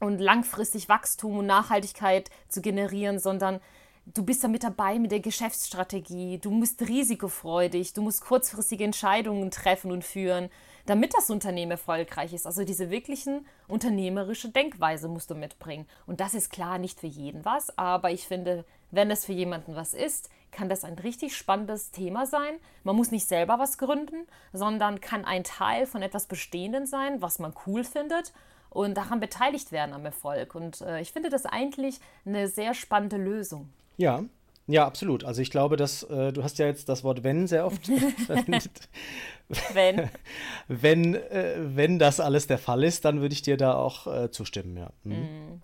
und 0.00 0.18
langfristig 0.18 0.88
Wachstum 0.88 1.38
und 1.38 1.46
Nachhaltigkeit 1.46 2.30
zu 2.48 2.60
generieren, 2.60 3.18
sondern 3.18 3.60
du 4.14 4.24
bist 4.24 4.42
da 4.44 4.48
mit 4.48 4.62
dabei 4.62 4.98
mit 4.98 5.12
der 5.12 5.20
Geschäftsstrategie, 5.20 6.38
du 6.38 6.50
musst 6.50 6.80
risikofreudig, 6.82 7.92
du 7.92 8.02
musst 8.02 8.22
kurzfristige 8.22 8.84
Entscheidungen 8.84 9.50
treffen 9.50 9.90
und 9.90 10.04
führen, 10.04 10.50
damit 10.86 11.12
das 11.14 11.30
Unternehmen 11.30 11.72
erfolgreich 11.72 12.32
ist. 12.32 12.46
Also 12.46 12.64
diese 12.64 12.90
wirklichen 12.90 13.46
unternehmerische 13.66 14.48
Denkweise 14.48 15.08
musst 15.08 15.30
du 15.30 15.34
mitbringen. 15.34 15.86
Und 16.06 16.20
das 16.20 16.34
ist 16.34 16.50
klar 16.50 16.78
nicht 16.78 17.00
für 17.00 17.06
jeden 17.06 17.44
was, 17.44 17.76
aber 17.76 18.10
ich 18.10 18.26
finde, 18.26 18.64
wenn 18.90 19.10
es 19.10 19.26
für 19.26 19.32
jemanden 19.32 19.76
was 19.76 19.92
ist, 19.92 20.30
kann 20.50 20.70
das 20.70 20.84
ein 20.84 20.94
richtig 20.94 21.36
spannendes 21.36 21.90
Thema 21.90 22.24
sein. 22.24 22.54
Man 22.84 22.96
muss 22.96 23.10
nicht 23.10 23.28
selber 23.28 23.58
was 23.58 23.76
gründen, 23.76 24.26
sondern 24.54 25.02
kann 25.02 25.26
ein 25.26 25.44
Teil 25.44 25.86
von 25.86 26.00
etwas 26.00 26.26
Bestehenden 26.26 26.86
sein, 26.86 27.20
was 27.20 27.38
man 27.38 27.52
cool 27.66 27.84
findet 27.84 28.32
und 28.70 28.96
daran 28.96 29.20
beteiligt 29.20 29.72
werden 29.72 29.92
am 29.92 30.06
Erfolg. 30.06 30.54
Und 30.54 30.80
äh, 30.80 31.00
ich 31.00 31.12
finde 31.12 31.28
das 31.28 31.44
eigentlich 31.44 32.00
eine 32.24 32.48
sehr 32.48 32.72
spannende 32.72 33.18
Lösung. 33.18 33.68
Ja, 33.98 34.24
ja, 34.68 34.86
absolut. 34.86 35.24
Also 35.24 35.40
ich 35.40 35.50
glaube, 35.50 35.76
dass 35.76 36.02
äh, 36.04 36.30
du 36.30 36.44
hast 36.44 36.58
ja 36.58 36.66
jetzt 36.66 36.90
das 36.90 37.02
Wort 37.02 37.24
wenn 37.24 37.46
sehr 37.46 37.64
oft 37.64 37.86
verwendet. 38.26 38.88
wenn. 39.72 40.10
wenn, 40.68 41.14
äh, 41.14 41.54
wenn 41.58 41.98
das 41.98 42.20
alles 42.20 42.46
der 42.46 42.58
Fall 42.58 42.84
ist, 42.84 43.06
dann 43.06 43.22
würde 43.22 43.32
ich 43.32 43.40
dir 43.40 43.56
da 43.56 43.74
auch 43.74 44.06
äh, 44.06 44.30
zustimmen, 44.30 44.76
ja. 44.76 44.90
Mhm. 45.04 45.62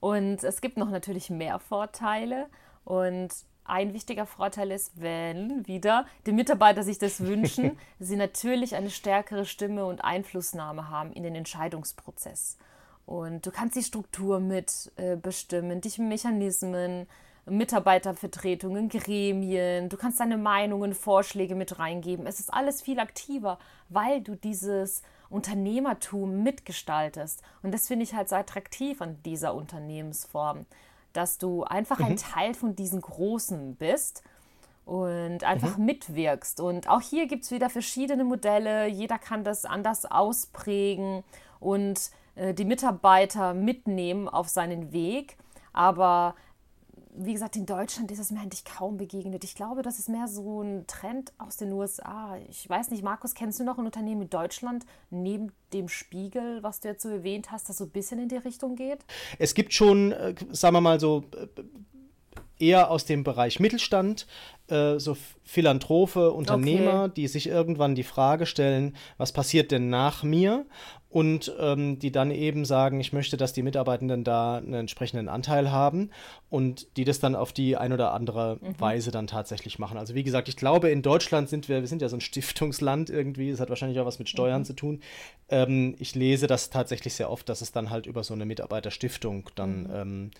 Und 0.00 0.42
es 0.42 0.60
gibt 0.62 0.78
noch 0.78 0.90
natürlich 0.90 1.28
mehr 1.28 1.58
Vorteile. 1.58 2.46
Und 2.84 3.28
ein 3.64 3.92
wichtiger 3.92 4.24
Vorteil 4.24 4.70
ist, 4.70 4.92
wenn 5.00 5.66
wieder 5.66 6.06
die 6.26 6.32
Mitarbeiter 6.32 6.82
sich 6.82 6.98
das 6.98 7.20
wünschen, 7.20 7.78
sie 7.98 8.16
natürlich 8.16 8.74
eine 8.74 8.90
stärkere 8.90 9.44
Stimme 9.44 9.84
und 9.84 10.02
Einflussnahme 10.02 10.88
haben 10.88 11.12
in 11.12 11.24
den 11.24 11.34
Entscheidungsprozess. 11.34 12.56
Und 13.04 13.44
du 13.44 13.50
kannst 13.50 13.76
die 13.76 13.82
Struktur 13.82 14.40
mitbestimmen, 14.40 15.78
äh, 15.78 15.80
die 15.80 16.00
Mechanismen, 16.00 17.06
Mitarbeitervertretungen, 17.48 18.88
Gremien, 18.88 19.88
du 19.88 19.96
kannst 19.96 20.18
deine 20.18 20.36
Meinungen, 20.36 20.94
Vorschläge 20.94 21.54
mit 21.54 21.78
reingeben. 21.78 22.26
Es 22.26 22.40
ist 22.40 22.52
alles 22.52 22.82
viel 22.82 22.98
aktiver, 22.98 23.58
weil 23.88 24.20
du 24.20 24.34
dieses 24.34 25.02
Unternehmertum 25.30 26.42
mitgestaltest. 26.42 27.42
Und 27.62 27.72
das 27.72 27.86
finde 27.86 28.04
ich 28.04 28.14
halt 28.14 28.28
so 28.28 28.36
attraktiv 28.36 29.00
an 29.00 29.22
dieser 29.24 29.54
Unternehmensform, 29.54 30.66
dass 31.12 31.38
du 31.38 31.62
einfach 31.62 32.00
mhm. 32.00 32.06
ein 32.06 32.16
Teil 32.16 32.54
von 32.54 32.74
diesen 32.74 33.00
Großen 33.00 33.76
bist 33.76 34.24
und 34.84 35.44
einfach 35.44 35.76
mhm. 35.76 35.86
mitwirkst. 35.86 36.60
Und 36.60 36.88
auch 36.88 37.00
hier 37.00 37.26
gibt 37.26 37.44
es 37.44 37.52
wieder 37.52 37.70
verschiedene 37.70 38.24
Modelle. 38.24 38.86
Jeder 38.86 39.18
kann 39.18 39.44
das 39.44 39.64
anders 39.64 40.04
ausprägen 40.04 41.22
und 41.60 42.10
äh, 42.34 42.54
die 42.54 42.64
Mitarbeiter 42.64 43.54
mitnehmen 43.54 44.28
auf 44.28 44.48
seinen 44.48 44.92
Weg. 44.92 45.36
Aber 45.72 46.34
wie 47.18 47.32
gesagt, 47.32 47.56
in 47.56 47.66
Deutschland 47.66 48.10
ist 48.10 48.18
es 48.18 48.30
mir 48.30 48.40
eigentlich 48.40 48.64
kaum 48.64 48.96
begegnet. 48.96 49.44
Ich 49.44 49.54
glaube, 49.54 49.82
das 49.82 49.98
ist 49.98 50.08
mehr 50.08 50.28
so 50.28 50.62
ein 50.62 50.86
Trend 50.86 51.32
aus 51.38 51.56
den 51.56 51.72
USA. 51.72 52.36
Ich 52.48 52.68
weiß 52.68 52.90
nicht, 52.90 53.02
Markus, 53.02 53.34
kennst 53.34 53.58
du 53.58 53.64
noch 53.64 53.78
ein 53.78 53.86
Unternehmen 53.86 54.22
in 54.22 54.30
Deutschland 54.30 54.84
neben 55.10 55.52
dem 55.72 55.88
Spiegel, 55.88 56.62
was 56.62 56.80
du 56.80 56.88
jetzt 56.88 57.02
so 57.02 57.08
erwähnt 57.08 57.50
hast, 57.50 57.68
das 57.68 57.78
so 57.78 57.84
ein 57.84 57.90
bisschen 57.90 58.18
in 58.18 58.28
die 58.28 58.36
Richtung 58.36 58.76
geht? 58.76 59.04
Es 59.38 59.54
gibt 59.54 59.72
schon, 59.72 60.12
äh, 60.12 60.34
sagen 60.50 60.74
wir 60.74 60.80
mal 60.80 61.00
so, 61.00 61.24
äh, 61.34 61.62
eher 62.58 62.90
aus 62.90 63.04
dem 63.04 63.24
Bereich 63.24 63.60
Mittelstand, 63.60 64.26
äh, 64.68 64.98
so 64.98 65.16
Philanthrope, 65.44 66.32
Unternehmer, 66.32 67.04
okay. 67.04 67.12
die 67.16 67.28
sich 67.28 67.48
irgendwann 67.48 67.94
die 67.94 68.02
Frage 68.02 68.46
stellen, 68.46 68.96
was 69.18 69.32
passiert 69.32 69.70
denn 69.70 69.88
nach 69.88 70.22
mir? 70.22 70.66
Und 71.16 71.50
ähm, 71.58 71.98
die 71.98 72.12
dann 72.12 72.30
eben 72.30 72.66
sagen, 72.66 73.00
ich 73.00 73.14
möchte, 73.14 73.38
dass 73.38 73.54
die 73.54 73.62
Mitarbeitenden 73.62 74.22
da 74.22 74.58
einen 74.58 74.74
entsprechenden 74.74 75.30
Anteil 75.30 75.70
haben 75.70 76.10
und 76.50 76.94
die 76.98 77.04
das 77.04 77.20
dann 77.20 77.34
auf 77.34 77.54
die 77.54 77.78
ein 77.78 77.94
oder 77.94 78.12
andere 78.12 78.58
mhm. 78.60 78.78
Weise 78.78 79.12
dann 79.12 79.26
tatsächlich 79.26 79.78
machen. 79.78 79.96
Also 79.96 80.14
wie 80.14 80.24
gesagt, 80.24 80.46
ich 80.46 80.58
glaube, 80.58 80.90
in 80.90 81.00
Deutschland 81.00 81.48
sind 81.48 81.70
wir, 81.70 81.80
wir 81.80 81.88
sind 81.88 82.02
ja 82.02 82.10
so 82.10 82.18
ein 82.18 82.20
Stiftungsland 82.20 83.08
irgendwie, 83.08 83.48
es 83.48 83.60
hat 83.60 83.70
wahrscheinlich 83.70 83.98
auch 83.98 84.04
was 84.04 84.18
mit 84.18 84.28
Steuern 84.28 84.60
mhm. 84.60 84.64
zu 84.66 84.72
tun. 84.74 85.00
Ähm, 85.48 85.96
ich 85.98 86.14
lese 86.14 86.48
das 86.48 86.68
tatsächlich 86.68 87.14
sehr 87.14 87.30
oft, 87.30 87.48
dass 87.48 87.62
es 87.62 87.72
dann 87.72 87.88
halt 87.88 88.04
über 88.04 88.22
so 88.22 88.34
eine 88.34 88.44
Mitarbeiterstiftung 88.44 89.48
dann, 89.54 89.84
mhm. 89.84 89.94
ähm, 89.94 90.30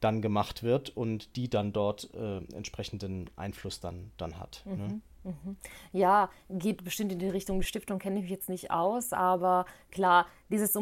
dann 0.00 0.20
gemacht 0.20 0.62
wird 0.62 0.94
und 0.94 1.36
die 1.36 1.48
dann 1.48 1.72
dort 1.72 2.10
äh, 2.12 2.40
entsprechenden 2.54 3.30
Einfluss 3.36 3.80
dann, 3.80 4.10
dann 4.18 4.38
hat. 4.38 4.62
Ne? 4.66 5.00
Mhm. 5.28 5.56
Ja, 5.92 6.30
geht 6.48 6.84
bestimmt 6.84 7.12
in 7.12 7.18
die 7.18 7.28
Richtung 7.28 7.62
Stiftung, 7.62 7.98
kenne 7.98 8.16
ich 8.16 8.22
mich 8.22 8.30
jetzt 8.30 8.48
nicht 8.48 8.70
aus, 8.70 9.12
aber 9.12 9.66
klar, 9.90 10.26
dieses 10.48 10.74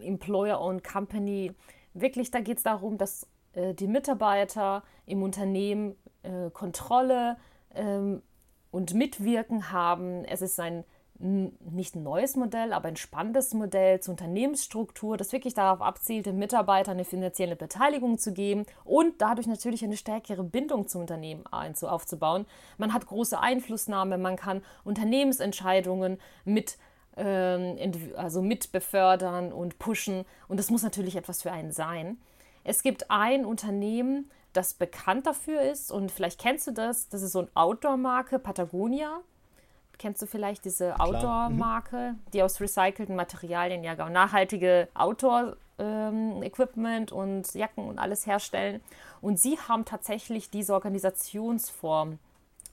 Employer-Owned 0.00 0.84
Company, 0.84 1.52
wirklich, 1.94 2.30
da 2.30 2.40
geht 2.40 2.58
es 2.58 2.62
darum, 2.62 2.98
dass 2.98 3.26
äh, 3.54 3.74
die 3.74 3.86
Mitarbeiter 3.86 4.82
im 5.06 5.22
Unternehmen 5.22 5.96
äh, 6.22 6.50
Kontrolle 6.50 7.38
ähm, 7.74 8.22
und 8.70 8.94
Mitwirken 8.94 9.72
haben. 9.72 10.24
Es 10.24 10.42
ist 10.42 10.60
ein 10.60 10.84
nicht 11.18 11.94
ein 11.94 12.02
neues 12.02 12.34
Modell, 12.34 12.72
aber 12.72 12.88
ein 12.88 12.96
spannendes 12.96 13.54
Modell 13.54 14.00
zur 14.00 14.12
Unternehmensstruktur, 14.12 15.16
das 15.16 15.32
wirklich 15.32 15.54
darauf 15.54 15.80
abzielt, 15.80 16.26
den 16.26 16.38
Mitarbeitern 16.38 16.94
eine 16.94 17.04
finanzielle 17.04 17.54
Beteiligung 17.54 18.18
zu 18.18 18.32
geben 18.32 18.66
und 18.84 19.22
dadurch 19.22 19.46
natürlich 19.46 19.84
eine 19.84 19.96
stärkere 19.96 20.42
Bindung 20.42 20.88
zum 20.88 21.02
Unternehmen 21.02 21.46
aufzubauen. 21.46 22.46
Man 22.78 22.92
hat 22.92 23.06
große 23.06 23.38
Einflussnahme, 23.38 24.18
man 24.18 24.36
kann 24.36 24.62
Unternehmensentscheidungen 24.82 26.18
mit 26.44 26.78
ähm, 27.16 27.76
also 28.16 28.42
mit 28.42 28.72
befördern 28.72 29.52
und 29.52 29.78
pushen 29.78 30.24
und 30.48 30.58
das 30.58 30.70
muss 30.70 30.82
natürlich 30.82 31.14
etwas 31.14 31.42
für 31.42 31.52
einen 31.52 31.70
sein. 31.70 32.18
Es 32.64 32.82
gibt 32.82 33.10
ein 33.10 33.44
Unternehmen, 33.44 34.30
das 34.52 34.74
bekannt 34.74 35.26
dafür 35.26 35.60
ist 35.62 35.92
und 35.92 36.10
vielleicht 36.10 36.40
kennst 36.40 36.66
du 36.66 36.72
das, 36.72 37.08
das 37.08 37.22
ist 37.22 37.32
so 37.32 37.40
eine 37.40 37.48
Outdoor-Marke, 37.54 38.38
Patagonia. 38.40 39.20
Kennst 39.98 40.22
du 40.22 40.26
vielleicht 40.26 40.64
diese 40.64 40.98
Outdoor-Marke, 40.98 42.12
mhm. 42.12 42.18
die 42.32 42.42
aus 42.42 42.60
recycelten 42.60 43.16
Materialien 43.16 43.84
ja 43.84 43.94
nachhaltige 44.08 44.88
Outdoor-Equipment 44.94 47.12
ähm, 47.12 47.18
und 47.18 47.54
Jacken 47.54 47.86
und 47.86 47.98
alles 47.98 48.26
herstellen? 48.26 48.80
Und 49.20 49.38
sie 49.38 49.58
haben 49.58 49.84
tatsächlich 49.84 50.50
diese 50.50 50.74
Organisationsform 50.74 52.18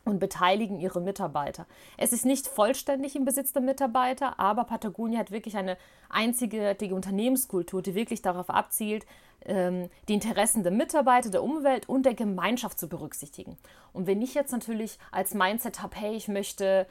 und 0.04 0.20
beteiligen 0.20 0.80
ihre 0.80 1.00
Mitarbeiter. 1.00 1.66
Es 1.98 2.12
ist 2.12 2.26
nicht 2.26 2.48
vollständig 2.48 3.16
im 3.16 3.26
Besitz 3.26 3.54
der 3.54 3.62
Mitarbeiter, 3.62 4.40
aber 4.40 4.64
Patagonia 4.64 5.20
hat 5.20 5.32
wirklich 5.32 5.58
eine 5.58 5.78
einzigartige 6.10 6.96
Unternehmenskultur, 6.96 7.82
die 7.82 7.94
wirklich 7.94 8.22
darauf 8.22 8.50
abzielt, 8.50 9.06
ähm, 9.46 9.90
die 10.08 10.14
Interessen 10.14 10.64
der 10.64 10.72
Mitarbeiter, 10.72 11.30
der 11.30 11.44
Umwelt 11.44 11.88
und 11.88 12.06
der 12.06 12.14
Gemeinschaft 12.14 12.80
zu 12.80 12.88
berücksichtigen. 12.88 13.58
Und 13.94 14.08
wenn 14.08 14.22
ich 14.22 14.34
jetzt 14.34 14.52
natürlich 14.52 14.98
als 15.12 15.34
Mindset 15.34 15.82
habe, 15.82 15.96
hey, 15.96 16.16
ich 16.16 16.28
möchte 16.28 16.88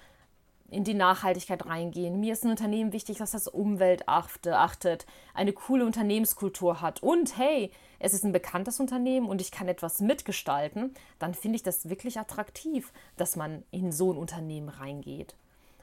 in 0.70 0.84
die 0.84 0.94
Nachhaltigkeit 0.94 1.66
reingehen. 1.66 2.20
Mir 2.20 2.32
ist 2.32 2.44
ein 2.44 2.50
Unternehmen 2.50 2.92
wichtig, 2.92 3.18
dass 3.18 3.32
das 3.32 3.48
Umwelt 3.48 4.08
achtet, 4.08 5.06
eine 5.34 5.52
coole 5.52 5.84
Unternehmenskultur 5.84 6.80
hat 6.80 7.02
und 7.02 7.36
hey, 7.36 7.70
es 7.98 8.14
ist 8.14 8.24
ein 8.24 8.32
bekanntes 8.32 8.80
Unternehmen 8.80 9.28
und 9.28 9.40
ich 9.40 9.50
kann 9.50 9.68
etwas 9.68 10.00
mitgestalten, 10.00 10.94
dann 11.18 11.34
finde 11.34 11.56
ich 11.56 11.62
das 11.62 11.88
wirklich 11.88 12.18
attraktiv, 12.18 12.92
dass 13.16 13.36
man 13.36 13.62
in 13.70 13.92
so 13.92 14.12
ein 14.12 14.18
Unternehmen 14.18 14.68
reingeht. 14.68 15.34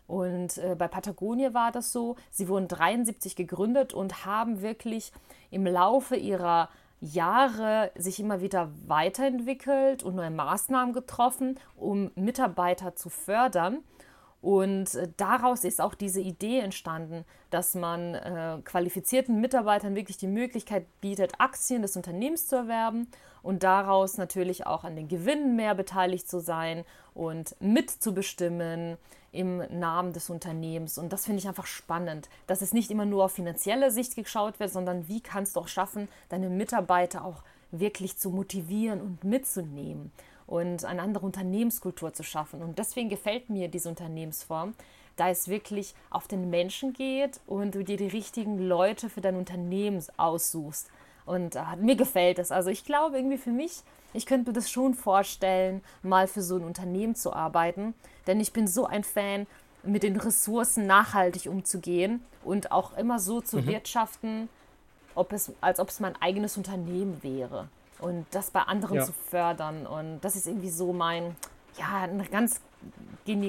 Und 0.07 0.57
äh, 0.57 0.75
bei 0.75 0.87
Patagonia 0.87 1.53
war 1.53 1.71
das 1.71 1.91
so, 1.91 2.15
sie 2.31 2.47
wurden 2.47 2.69
73 2.69 3.35
gegründet 3.35 3.93
und 3.93 4.25
haben 4.25 4.61
wirklich 4.61 5.11
im 5.51 5.67
Laufe 5.67 6.15
ihrer 6.15 6.69
Jahre 6.99 7.91
sich 7.95 8.19
immer 8.19 8.41
wieder 8.41 8.71
weiterentwickelt 8.87 10.01
und 10.03 10.15
neue 10.15 10.31
Maßnahmen 10.31 10.93
getroffen, 10.93 11.59
um 11.75 12.11
Mitarbeiter 12.15 12.95
zu 12.95 13.09
fördern. 13.09 13.83
Und 14.41 14.93
äh, 14.95 15.07
daraus 15.17 15.63
ist 15.63 15.81
auch 15.81 15.95
diese 15.95 16.21
Idee 16.21 16.59
entstanden, 16.59 17.25
dass 17.49 17.73
man 17.73 18.15
äh, 18.15 18.59
qualifizierten 18.63 19.41
Mitarbeitern 19.41 19.95
wirklich 19.95 20.17
die 20.17 20.27
Möglichkeit 20.27 20.85
bietet, 21.01 21.33
Aktien 21.39 21.81
des 21.81 21.95
Unternehmens 21.95 22.47
zu 22.47 22.55
erwerben 22.55 23.07
und 23.41 23.63
daraus 23.63 24.17
natürlich 24.17 24.67
auch 24.67 24.83
an 24.83 24.95
den 24.95 25.07
Gewinnen 25.07 25.55
mehr 25.55 25.73
beteiligt 25.73 26.29
zu 26.29 26.39
sein 26.39 26.85
und 27.13 27.55
mitzubestimmen 27.59 28.97
im 29.31 29.57
Namen 29.79 30.13
des 30.13 30.29
Unternehmens. 30.29 30.97
Und 30.97 31.13
das 31.13 31.25
finde 31.25 31.39
ich 31.39 31.47
einfach 31.47 31.65
spannend, 31.65 32.29
dass 32.45 32.61
es 32.61 32.73
nicht 32.73 32.91
immer 32.91 33.05
nur 33.05 33.25
auf 33.25 33.33
finanzielle 33.33 33.91
Sicht 33.91 34.15
geschaut 34.15 34.59
wird, 34.59 34.71
sondern 34.71 35.07
wie 35.07 35.21
kannst 35.21 35.55
du 35.55 35.61
auch 35.61 35.67
schaffen, 35.67 36.07
deine 36.29 36.49
Mitarbeiter 36.49 37.25
auch 37.25 37.43
wirklich 37.71 38.17
zu 38.17 38.29
motivieren 38.29 39.01
und 39.01 39.23
mitzunehmen 39.23 40.11
und 40.47 40.85
eine 40.85 41.01
andere 41.01 41.25
Unternehmenskultur 41.25 42.13
zu 42.13 42.23
schaffen. 42.23 42.63
Und 42.63 42.79
deswegen 42.79 43.09
gefällt 43.09 43.49
mir 43.49 43.67
diese 43.67 43.89
Unternehmensform, 43.89 44.73
da 45.17 45.29
es 45.29 45.49
wirklich 45.49 45.93
auf 46.09 46.27
den 46.27 46.49
Menschen 46.49 46.93
geht 46.93 47.41
und 47.45 47.75
du 47.75 47.83
dir 47.83 47.97
die 47.97 48.07
richtigen 48.07 48.57
Leute 48.57 49.09
für 49.09 49.21
dein 49.21 49.35
Unternehmen 49.35 50.03
aussuchst. 50.15 50.89
Und 51.25 51.55
äh, 51.55 51.61
mir 51.77 51.97
gefällt 51.97 52.39
es. 52.39 52.51
Also 52.51 52.69
ich 52.69 52.85
glaube 52.85 53.17
irgendwie 53.17 53.37
für 53.37 53.51
mich, 53.51 53.81
ich 54.13 54.25
könnte 54.25 54.49
mir 54.49 54.53
das 54.53 54.71
schon 54.71 54.93
vorstellen, 54.93 55.83
mal 56.01 56.27
für 56.27 56.41
so 56.41 56.55
ein 56.55 56.63
Unternehmen 56.63 57.15
zu 57.15 57.33
arbeiten. 57.33 57.93
Denn 58.25 58.39
ich 58.39 58.53
bin 58.53 58.67
so 58.67 58.85
ein 58.85 59.03
Fan, 59.03 59.45
mit 59.83 60.03
den 60.03 60.17
Ressourcen 60.17 60.85
nachhaltig 60.85 61.47
umzugehen 61.47 62.21
und 62.43 62.71
auch 62.71 62.97
immer 62.97 63.19
so 63.19 63.41
zu 63.41 63.57
mhm. 63.57 63.67
wirtschaften, 63.67 64.49
ob 65.15 65.31
es, 65.33 65.51
als 65.61 65.79
ob 65.79 65.89
es 65.89 65.99
mein 65.99 66.15
eigenes 66.21 66.57
Unternehmen 66.57 67.21
wäre 67.21 67.69
und 67.99 68.25
das 68.31 68.51
bei 68.51 68.61
anderen 68.61 68.97
ja. 68.97 69.05
zu 69.05 69.13
fördern. 69.13 69.85
Und 69.87 70.21
das 70.21 70.35
ist 70.35 70.47
irgendwie 70.47 70.69
so 70.69 70.93
mein, 70.93 71.35
ja, 71.77 72.03
ein 72.03 72.25
ganz 72.29 72.61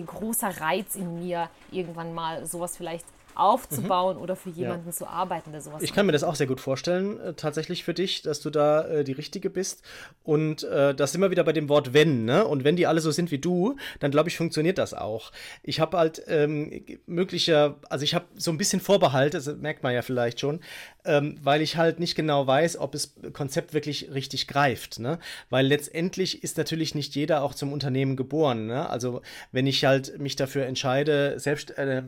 großer 0.03 0.61
Reiz 0.61 0.97
in 0.97 1.21
mir, 1.21 1.49
irgendwann 1.71 2.15
mal 2.15 2.47
sowas 2.47 2.77
vielleicht 2.77 3.07
aufzubauen 3.39 4.17
mhm. 4.17 4.23
oder 4.23 4.37
für 4.37 4.51
jemanden 4.51 4.87
ja. 4.87 4.93
zu 4.93 5.07
arbeiten, 5.07 5.53
der 5.53 5.61
sowas 5.61 5.83
Ich 5.83 5.93
kann 5.93 6.07
mir 6.07 6.13
das 6.13 6.25
auch 6.25 6.35
sehr 6.35 6.47
gut 6.47 6.61
vorstellen, 6.61 7.21
äh, 7.21 7.35
tatsächlich 7.35 7.85
für 7.85 7.95
dich, 7.95 8.23
dass 8.23 8.41
du 8.41 8.51
da 8.51 8.87
äh, 8.87 9.05
die 9.05 9.13
Richtige 9.13 9.49
bist. 9.49 9.83
Und 10.25 10.65
äh, 10.65 10.95
das 10.95 11.15
immer 11.15 11.31
wieder 11.31 11.45
bei 11.45 11.53
dem 11.53 11.69
Wort 11.69 11.93
wenn, 11.95 12.25
ne? 12.25 12.47
Und 12.47 12.65
wenn 12.65 12.77
die 12.77 12.87
alle 12.87 13.01
so 13.01 13.11
sind 13.11 13.31
wie 13.31 13.39
du, 13.39 13.77
dann 14.01 14.11
glaube 14.11 14.29
ich, 14.29 14.37
funktioniert 14.37 14.79
das 14.79 14.93
auch. 14.93 15.33
Ich 15.63 15.81
habe 15.81 15.97
halt 15.97 16.23
ähm, 16.27 16.85
möglicher, 17.07 17.77
also 17.89 18.03
ich 18.05 18.15
habe 18.15 18.27
so 18.35 18.51
ein 18.51 18.59
bisschen 18.59 18.81
Vorbehalt, 18.81 19.35
das 19.35 19.47
merkt 19.47 19.83
man 19.83 19.95
ja 19.95 20.03
vielleicht 20.03 20.41
schon, 20.41 20.61
ähm, 21.05 21.37
weil 21.43 21.63
ich 21.63 21.77
halt 21.77 22.01
nicht 22.01 22.15
genau 22.15 22.47
weiß, 22.47 22.79
ob 22.79 22.93
das 22.93 23.15
Konzept 23.33 23.73
wirklich 23.73 24.11
richtig 24.13 24.49
greift. 24.49 24.99
Ne? 24.99 25.19
Weil 25.49 25.67
letztendlich 25.67 26.43
ist 26.43 26.59
natürlich 26.59 26.95
nicht 26.95 27.15
jeder 27.15 27.43
auch 27.43 27.55
zum 27.55 27.73
Unternehmen 27.73 28.17
geboren. 28.17 28.67
Ne? 28.67 28.89
Also 28.89 29.23
wenn 29.53 29.67
ich 29.67 29.85
halt 29.85 30.19
mich 30.19 30.37
dafür 30.37 30.67
entscheide, 30.67 31.39
selbst, 31.39 31.71
äh, 31.79 32.03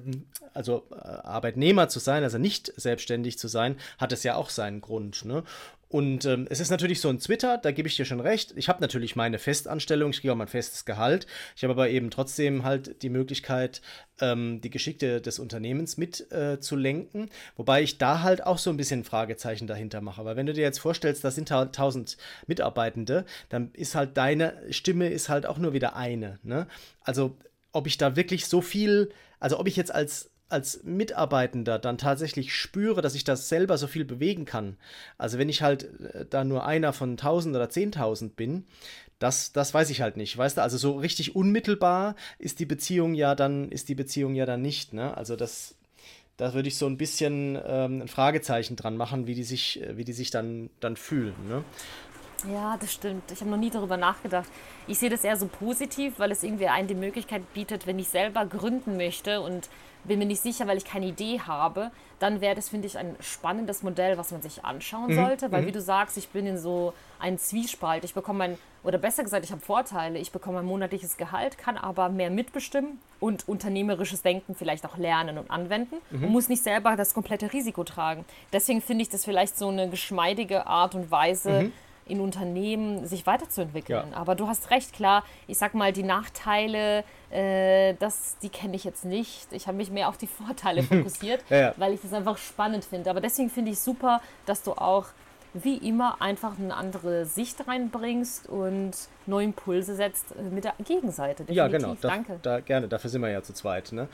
also 0.54 0.84
äh, 0.90 1.19
Arbeitnehmer 1.24 1.88
zu 1.88 1.98
sein, 1.98 2.22
also 2.22 2.38
nicht 2.38 2.72
selbstständig 2.76 3.38
zu 3.38 3.48
sein, 3.48 3.76
hat 3.98 4.12
es 4.12 4.22
ja 4.22 4.36
auch 4.36 4.50
seinen 4.50 4.80
Grund. 4.80 5.24
Ne? 5.24 5.44
Und 5.90 6.24
ähm, 6.24 6.46
es 6.48 6.60
ist 6.60 6.70
natürlich 6.70 7.00
so 7.00 7.08
ein 7.08 7.18
Twitter, 7.18 7.58
da 7.58 7.72
gebe 7.72 7.88
ich 7.88 7.96
dir 7.96 8.04
schon 8.04 8.20
recht. 8.20 8.52
Ich 8.54 8.68
habe 8.68 8.80
natürlich 8.80 9.16
meine 9.16 9.40
Festanstellung, 9.40 10.10
ich 10.10 10.20
kriege 10.20 10.32
auch 10.32 10.36
mein 10.36 10.46
festes 10.46 10.84
Gehalt. 10.84 11.26
Ich 11.56 11.64
habe 11.64 11.72
aber 11.72 11.90
eben 11.90 12.12
trotzdem 12.12 12.62
halt 12.62 13.02
die 13.02 13.08
Möglichkeit, 13.08 13.82
ähm, 14.20 14.60
die 14.60 14.70
Geschichte 14.70 15.20
des 15.20 15.40
Unternehmens 15.40 15.96
mit 15.96 16.30
äh. 16.30 16.58
Wobei 17.56 17.82
ich 17.82 17.98
da 17.98 18.22
halt 18.22 18.46
auch 18.46 18.58
so 18.58 18.70
ein 18.70 18.76
bisschen 18.76 19.02
Fragezeichen 19.02 19.66
dahinter 19.66 20.00
mache. 20.00 20.24
Weil 20.24 20.36
wenn 20.36 20.46
du 20.46 20.52
dir 20.52 20.62
jetzt 20.62 20.78
vorstellst, 20.78 21.24
da 21.24 21.32
sind 21.32 21.50
halt 21.50 21.70
1000 21.70 22.16
Mitarbeitende, 22.46 23.24
dann 23.48 23.72
ist 23.72 23.96
halt 23.96 24.16
deine 24.16 24.54
Stimme 24.70 25.08
ist 25.08 25.28
halt 25.28 25.44
auch 25.44 25.58
nur 25.58 25.72
wieder 25.72 25.96
eine. 25.96 26.38
Ne? 26.44 26.68
Also 27.00 27.36
ob 27.72 27.88
ich 27.88 27.98
da 27.98 28.14
wirklich 28.14 28.46
so 28.46 28.60
viel, 28.60 29.10
also 29.40 29.58
ob 29.58 29.66
ich 29.66 29.74
jetzt 29.74 29.92
als 29.92 30.30
als 30.50 30.82
Mitarbeitender 30.82 31.78
dann 31.78 31.98
tatsächlich 31.98 32.54
spüre, 32.54 33.02
dass 33.02 33.14
ich 33.14 33.24
das 33.24 33.48
selber 33.48 33.78
so 33.78 33.86
viel 33.86 34.04
bewegen 34.04 34.44
kann. 34.44 34.76
Also 35.18 35.38
wenn 35.38 35.48
ich 35.48 35.62
halt 35.62 35.84
äh, 36.00 36.26
da 36.28 36.44
nur 36.44 36.66
einer 36.66 36.92
von 36.92 37.10
1000 37.10 37.56
oder 37.56 37.66
10.000 37.66 38.30
bin, 38.30 38.64
das, 39.18 39.52
das 39.52 39.72
weiß 39.74 39.90
ich 39.90 40.00
halt 40.00 40.16
nicht, 40.16 40.36
weißt 40.36 40.56
du? 40.56 40.62
Also 40.62 40.78
so 40.78 40.96
richtig 40.96 41.36
unmittelbar 41.36 42.16
ist 42.38 42.58
die 42.58 42.66
Beziehung 42.66 43.14
ja 43.14 43.34
dann, 43.34 43.70
ist 43.70 43.88
die 43.88 43.94
Beziehung 43.94 44.34
ja 44.34 44.46
dann 44.46 44.62
nicht, 44.62 44.94
ne? 44.94 45.16
Also 45.16 45.36
das, 45.36 45.74
da 46.38 46.54
würde 46.54 46.68
ich 46.68 46.78
so 46.78 46.86
ein 46.86 46.96
bisschen 46.96 47.58
ähm, 47.66 48.02
ein 48.02 48.08
Fragezeichen 48.08 48.76
dran 48.76 48.96
machen, 48.96 49.26
wie 49.26 49.34
die 49.34 49.44
sich, 49.44 49.82
wie 49.92 50.04
die 50.04 50.14
sich 50.14 50.30
dann, 50.30 50.70
dann 50.80 50.96
fühlen, 50.96 51.34
ne? 51.48 51.62
Ja, 52.50 52.78
das 52.78 52.94
stimmt. 52.94 53.30
Ich 53.30 53.40
habe 53.40 53.50
noch 53.50 53.58
nie 53.58 53.68
darüber 53.68 53.98
nachgedacht. 53.98 54.48
Ich 54.86 54.98
sehe 54.98 55.10
das 55.10 55.24
eher 55.24 55.36
so 55.36 55.46
positiv, 55.46 56.18
weil 56.18 56.30
es 56.30 56.42
irgendwie 56.42 56.68
einen 56.68 56.88
die 56.88 56.94
Möglichkeit 56.94 57.52
bietet, 57.52 57.86
wenn 57.86 57.98
ich 57.98 58.08
selber 58.08 58.46
gründen 58.46 58.96
möchte 58.96 59.42
und 59.42 59.68
bin 60.04 60.18
mir 60.18 60.26
nicht 60.26 60.42
sicher, 60.42 60.66
weil 60.66 60.76
ich 60.76 60.84
keine 60.84 61.06
Idee 61.06 61.40
habe, 61.40 61.90
dann 62.18 62.40
wäre 62.40 62.54
das, 62.54 62.68
finde 62.68 62.86
ich, 62.86 62.98
ein 62.98 63.16
spannendes 63.20 63.82
Modell, 63.82 64.18
was 64.18 64.30
man 64.30 64.42
sich 64.42 64.64
anschauen 64.64 65.10
mhm. 65.10 65.14
sollte. 65.14 65.52
Weil, 65.52 65.62
mhm. 65.62 65.66
wie 65.66 65.72
du 65.72 65.80
sagst, 65.80 66.16
ich 66.16 66.28
bin 66.28 66.46
in 66.46 66.58
so 66.58 66.92
einem 67.18 67.38
Zwiespalt. 67.38 68.04
Ich 68.04 68.14
bekomme 68.14 68.38
mein, 68.38 68.58
oder 68.82 68.98
besser 68.98 69.22
gesagt, 69.22 69.44
ich 69.44 69.52
habe 69.52 69.60
Vorteile. 69.60 70.18
Ich 70.18 70.32
bekomme 70.32 70.60
ein 70.60 70.66
monatliches 70.66 71.16
Gehalt, 71.16 71.58
kann 71.58 71.76
aber 71.76 72.08
mehr 72.08 72.30
mitbestimmen 72.30 72.98
und 73.20 73.48
unternehmerisches 73.48 74.22
Denken 74.22 74.54
vielleicht 74.54 74.86
auch 74.86 74.96
lernen 74.96 75.38
und 75.38 75.50
anwenden 75.50 75.96
mhm. 76.10 76.24
und 76.24 76.30
muss 76.30 76.48
nicht 76.48 76.62
selber 76.62 76.96
das 76.96 77.14
komplette 77.14 77.52
Risiko 77.52 77.84
tragen. 77.84 78.24
Deswegen 78.52 78.82
finde 78.82 79.02
ich 79.02 79.08
das 79.08 79.24
vielleicht 79.24 79.56
so 79.56 79.68
eine 79.68 79.88
geschmeidige 79.88 80.66
Art 80.66 80.94
und 80.94 81.10
Weise, 81.10 81.62
mhm 81.64 81.72
in 82.10 82.20
Unternehmen 82.20 83.06
sich 83.06 83.26
weiterzuentwickeln. 83.26 84.10
Ja. 84.10 84.16
Aber 84.16 84.34
du 84.34 84.48
hast 84.48 84.70
recht, 84.70 84.92
klar, 84.92 85.24
ich 85.46 85.58
sag 85.58 85.74
mal, 85.74 85.92
die 85.92 86.02
Nachteile, 86.02 87.04
äh, 87.30 87.94
das, 87.98 88.36
die 88.42 88.48
kenne 88.48 88.76
ich 88.76 88.84
jetzt 88.84 89.04
nicht. 89.04 89.52
Ich 89.52 89.66
habe 89.66 89.76
mich 89.76 89.90
mehr 89.90 90.08
auf 90.08 90.18
die 90.18 90.26
Vorteile 90.26 90.82
fokussiert, 90.84 91.42
ja, 91.48 91.74
weil 91.76 91.94
ich 91.94 92.00
das 92.00 92.12
einfach 92.12 92.36
spannend 92.38 92.84
finde. 92.84 93.10
Aber 93.10 93.20
deswegen 93.20 93.50
finde 93.50 93.70
ich 93.70 93.78
super, 93.78 94.20
dass 94.46 94.62
du 94.62 94.72
auch 94.72 95.06
wie 95.52 95.76
immer 95.76 96.20
einfach 96.22 96.58
eine 96.58 96.74
andere 96.74 97.24
Sicht 97.24 97.66
reinbringst 97.66 98.48
und 98.48 98.92
neue 99.26 99.46
Impulse 99.46 99.94
setzt 99.94 100.32
äh, 100.32 100.42
mit 100.42 100.64
der 100.64 100.74
Gegenseite. 100.84 101.44
Definitiv. 101.44 101.56
Ja, 101.56 101.68
genau. 101.68 101.96
Da, 102.00 102.08
Danke. 102.08 102.38
Da, 102.42 102.60
gerne, 102.60 102.88
dafür 102.88 103.10
sind 103.10 103.22
wir 103.22 103.30
ja 103.30 103.42
zu 103.42 103.52
zweit. 103.52 103.92
Ne? 103.92 104.08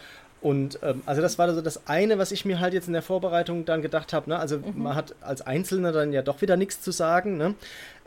Und 0.46 0.78
ähm, 0.85 1.02
also 1.06 1.20
das 1.22 1.40
war 1.40 1.52
so 1.52 1.61
das 1.61 1.88
eine, 1.88 2.18
was 2.18 2.30
ich 2.30 2.44
mir 2.44 2.61
halt 2.61 2.72
jetzt 2.72 2.87
in 2.87 2.92
der 2.92 3.02
Vorbereitung 3.02 3.64
dann 3.64 3.82
gedacht 3.82 4.12
habe. 4.12 4.30
Ne? 4.30 4.38
Also 4.38 4.59
mhm. 4.59 4.80
man 4.80 4.94
hat 4.94 5.16
als 5.20 5.42
Einzelner 5.42 5.90
dann 5.90 6.12
ja 6.12 6.22
doch 6.22 6.40
wieder 6.40 6.56
nichts 6.56 6.80
zu 6.80 6.92
sagen. 6.92 7.37
Ne? 7.37 7.56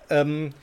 Ähm, 0.10 0.54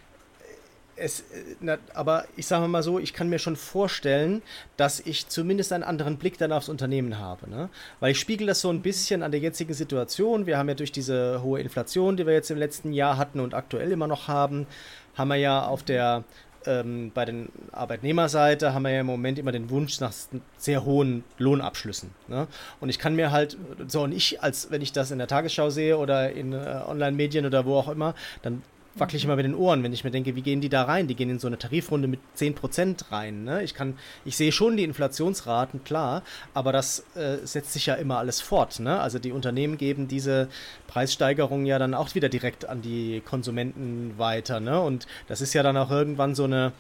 es, 0.97 1.23
na, 1.61 1.77
aber 1.93 2.25
ich 2.35 2.47
sage 2.47 2.67
mal 2.67 2.83
so, 2.83 2.99
ich 2.99 3.12
kann 3.12 3.29
mir 3.29 3.39
schon 3.39 3.57
vorstellen, 3.57 4.41
dass 4.79 5.01
ich 5.01 5.29
zumindest 5.29 5.71
einen 5.71 5.85
anderen 5.85 6.17
Blick 6.17 6.39
dann 6.39 6.51
aufs 6.51 6.71
Unternehmen 6.71 7.19
habe. 7.19 7.51
Ne? 7.51 7.69
Weil 8.01 8.12
ich 8.12 8.21
spiegel 8.21 8.47
das 8.47 8.62
so 8.62 8.71
ein 8.71 8.81
bisschen 8.81 9.23
an 9.23 9.31
der 9.31 9.41
jetzigen 9.41 9.75
Situation. 9.75 10.47
Wir 10.47 10.57
haben 10.57 10.71
ja 10.71 10.75
durch 10.75 10.93
diese 10.93 11.43
hohe 11.43 11.61
Inflation, 11.61 12.17
die 12.17 12.25
wir 12.25 12.33
jetzt 12.33 12.51
im 12.51 12.57
letzten 12.57 12.95
Jahr 12.95 13.19
hatten 13.19 13.39
und 13.39 13.53
aktuell 13.53 13.93
immer 13.93 14.07
noch 14.07 14.29
haben, 14.29 14.67
haben 15.15 15.29
wir 15.29 15.37
ja 15.37 15.67
auf 15.67 15.83
der 15.83 16.25
ähm, 16.67 17.11
bei 17.15 17.25
den 17.25 17.49
Arbeitnehmerseite 17.73 18.75
haben 18.75 18.83
wir 18.83 18.91
ja 18.91 19.01
im 19.01 19.07
Moment 19.07 19.39
immer 19.39 19.53
den 19.53 19.71
Wunsch 19.71 20.01
nach 20.01 20.13
sehr 20.59 20.85
hohen 20.85 21.25
Lohnabschlüssen. 21.39 22.11
Ne? 22.29 22.47
Und 22.81 22.89
ich 22.89 22.99
kann 22.99 23.15
mir 23.15 23.31
halt, 23.31 23.57
so 23.87 24.03
und 24.03 24.13
ich, 24.13 24.43
als 24.43 24.71
wenn 24.71 24.83
ich 24.83 24.93
das 24.93 25.11
in 25.11 25.19
der 25.19 25.27
Tagesschau 25.27 25.71
sehe 25.71 25.99
oder 25.99 26.33
in 26.33 26.53
äh, 26.53 26.83
Online-Medien 26.87 27.47
oder 27.47 27.65
wo 27.65 27.77
auch 27.77 27.89
immer, 27.89 28.15
dann 28.43 28.63
wackel 28.99 29.17
ich 29.17 29.25
immer 29.25 29.37
mit 29.37 29.45
den 29.45 29.55
Ohren, 29.55 29.83
wenn 29.83 29.93
ich 29.93 30.05
mir 30.05 30.11
denke, 30.11 30.37
wie 30.37 30.43
gehen 30.43 30.61
die 30.61 30.69
da 30.69 30.85
rein? 30.85 31.07
Die 31.07 31.15
gehen 31.15 31.31
in 31.31 31.39
so 31.39 31.47
eine 31.47 31.59
Tarifrunde 31.59 32.09
mit 32.09 32.21
10% 32.37 33.11
rein. 33.11 33.45
Ne? 33.45 33.63
Ich, 33.63 33.75
kann, 33.75 33.99
ich 34.25 34.37
sehe 34.37 34.53
schon 34.53 34.77
die 34.77 34.85
Inflationsraten, 34.85 35.85
klar, 35.85 36.23
aber 36.55 36.73
das 36.73 37.05
äh, 37.15 37.39
setzt 37.45 37.73
sich 37.73 37.87
ja 37.87 37.95
immer 37.95 38.19
alles 38.19 38.41
fort. 38.41 38.81
Ne? 38.81 38.99
Also 39.01 39.19
die 39.19 39.33
Unternehmen 39.33 39.79
geben 39.79 40.09
diese 40.09 40.49
Preissteigerung 40.87 41.67
ja 41.67 41.79
dann 41.79 41.95
auch 41.95 42.15
wieder 42.15 42.29
direkt 42.29 42.69
an 42.69 42.83
die 42.83 43.23
Konsumenten 43.25 44.15
weiter. 44.19 44.61
Ne? 44.61 44.81
Und 44.81 45.07
das 45.29 45.41
ist 45.41 45.55
ja 45.55 45.63
dann 45.63 45.77
auch 45.77 45.91
irgendwann 45.91 46.35
so 46.35 46.45
eine 46.45 46.73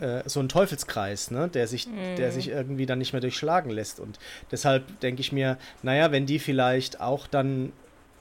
äh, 0.00 0.22
so 0.26 0.40
ein 0.40 0.48
Teufelskreis, 0.48 1.30
ne, 1.30 1.48
der 1.48 1.68
sich, 1.68 1.86
mm. 1.86 2.16
der 2.16 2.32
sich 2.32 2.48
irgendwie 2.48 2.86
dann 2.86 2.98
nicht 2.98 3.12
mehr 3.12 3.20
durchschlagen 3.20 3.70
lässt. 3.70 4.00
Und 4.00 4.18
deshalb 4.50 5.00
denke 5.00 5.20
ich 5.20 5.32
mir, 5.32 5.58
naja, 5.82 6.10
wenn 6.12 6.24
die 6.24 6.38
vielleicht 6.38 7.00
auch 7.00 7.26
dann 7.26 7.72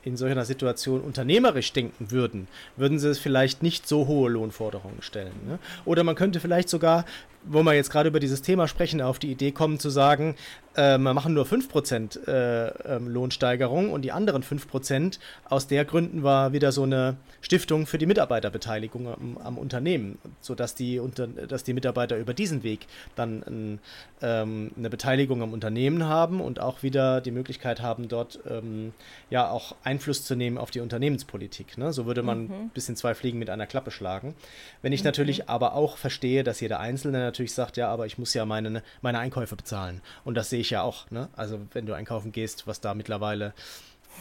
in 0.04 0.18
solch 0.18 0.32
einer 0.32 0.46
Situation 0.46 1.02
unternehmerisch 1.02 1.74
denken 1.74 2.12
würden, 2.12 2.48
würden 2.76 3.00
sie 3.00 3.10
es 3.10 3.20
vielleicht 3.20 3.64
nicht 3.64 3.88
so 3.88 4.08
hohe 4.08 4.30
Lohnforderungen 4.30 5.02
stellen. 5.02 5.34
Ne? 5.48 5.60
Oder 5.86 6.04
man 6.04 6.16
könnte 6.16 6.40
vielleicht 6.40 6.70
sogar 6.70 7.06
wo 7.44 7.64
wir 7.64 7.74
jetzt 7.74 7.92
gerade 7.92 8.10
über 8.10 8.20
dieses 8.20 8.42
Thema 8.42 8.68
sprechen, 8.68 9.02
auf 9.02 9.20
die 9.20 9.32
Idee 9.32 9.52
kommen 9.52 9.80
zu 9.80 9.90
sagen, 9.90 10.36
äh, 10.76 10.98
wir 10.98 11.14
machen 11.14 11.34
nur 11.34 11.46
5% 11.46 12.28
äh, 12.28 12.68
ähm, 12.86 13.08
Lohnsteigerung 13.08 13.92
und 13.92 14.04
die 14.04 14.12
anderen 14.12 14.44
5%, 14.44 15.20
aus 15.50 15.68
der 15.68 15.86
gründen 15.86 16.24
wir 16.24 16.54
wieder 16.54 16.72
so 16.72 16.84
eine 16.84 17.18
Stiftung 17.42 17.88
für 17.88 17.98
die 17.98 18.06
Mitarbeiterbeteiligung 18.06 19.08
am, 19.08 19.38
am 19.44 19.58
Unternehmen, 19.58 20.18
sodass 20.40 20.76
die, 20.76 21.00
unter, 21.00 21.28
dass 21.28 21.64
die 21.64 21.74
Mitarbeiter 21.74 22.18
über 22.18 22.34
diesen 22.34 22.64
Weg 22.64 22.88
dann 23.16 23.44
ein, 23.44 23.80
ähm, 24.22 24.72
eine 24.78 24.90
Beteiligung 24.90 25.42
am 25.42 25.52
Unternehmen 25.52 26.06
haben 26.06 26.40
und 26.40 26.60
auch 26.60 26.84
wieder 26.84 27.20
die 27.20 27.32
Möglichkeit 27.32 27.82
haben, 27.82 28.08
dort 28.08 28.40
ähm, 28.50 28.94
ja 29.30 29.50
auch 29.50 29.76
Einfluss 29.84 30.24
zu 30.24 30.36
nehmen 30.36 30.58
auf 30.58 30.72
die 30.72 30.80
Unternehmenspolitik. 30.80 31.78
Ne? 31.78 31.92
So 31.92 32.06
würde 32.06 32.24
man 32.24 32.46
mhm. 32.46 32.54
ein 32.54 32.70
bisschen 32.70 32.96
zwei 32.96 33.14
Fliegen 33.14 33.40
mit 33.40 33.50
einer 33.50 33.68
Klappe 33.68 33.92
schlagen. 33.92 34.36
Wenn 34.82 34.94
ich 34.94 35.02
mhm. 35.02 35.08
natürlich 35.08 35.50
aber 35.50 35.74
auch 35.74 35.98
verstehe, 35.98 36.44
dass 36.44 36.62
jeder 36.62 36.80
Einzelne 36.80 37.31
natürlich 37.32 37.54
sagt, 37.54 37.78
ja, 37.78 37.90
aber 37.90 38.06
ich 38.06 38.18
muss 38.18 38.34
ja 38.34 38.46
meine, 38.46 38.84
meine 39.02 39.20
Einkäufe 39.20 39.56
bezahlen. 39.56 40.02
Und 40.24 40.36
das 40.36 40.50
sehe 40.50 40.60
ich 40.60 40.70
ja 40.70 40.82
auch. 40.82 41.10
Ne? 41.12 41.30
Also 41.36 41.60
wenn 41.74 41.86
du 41.86 41.94
einkaufen 41.94 42.32
gehst, 42.32 42.68
was 42.68 42.82
da 42.82 42.94
mittlerweile 42.94 43.54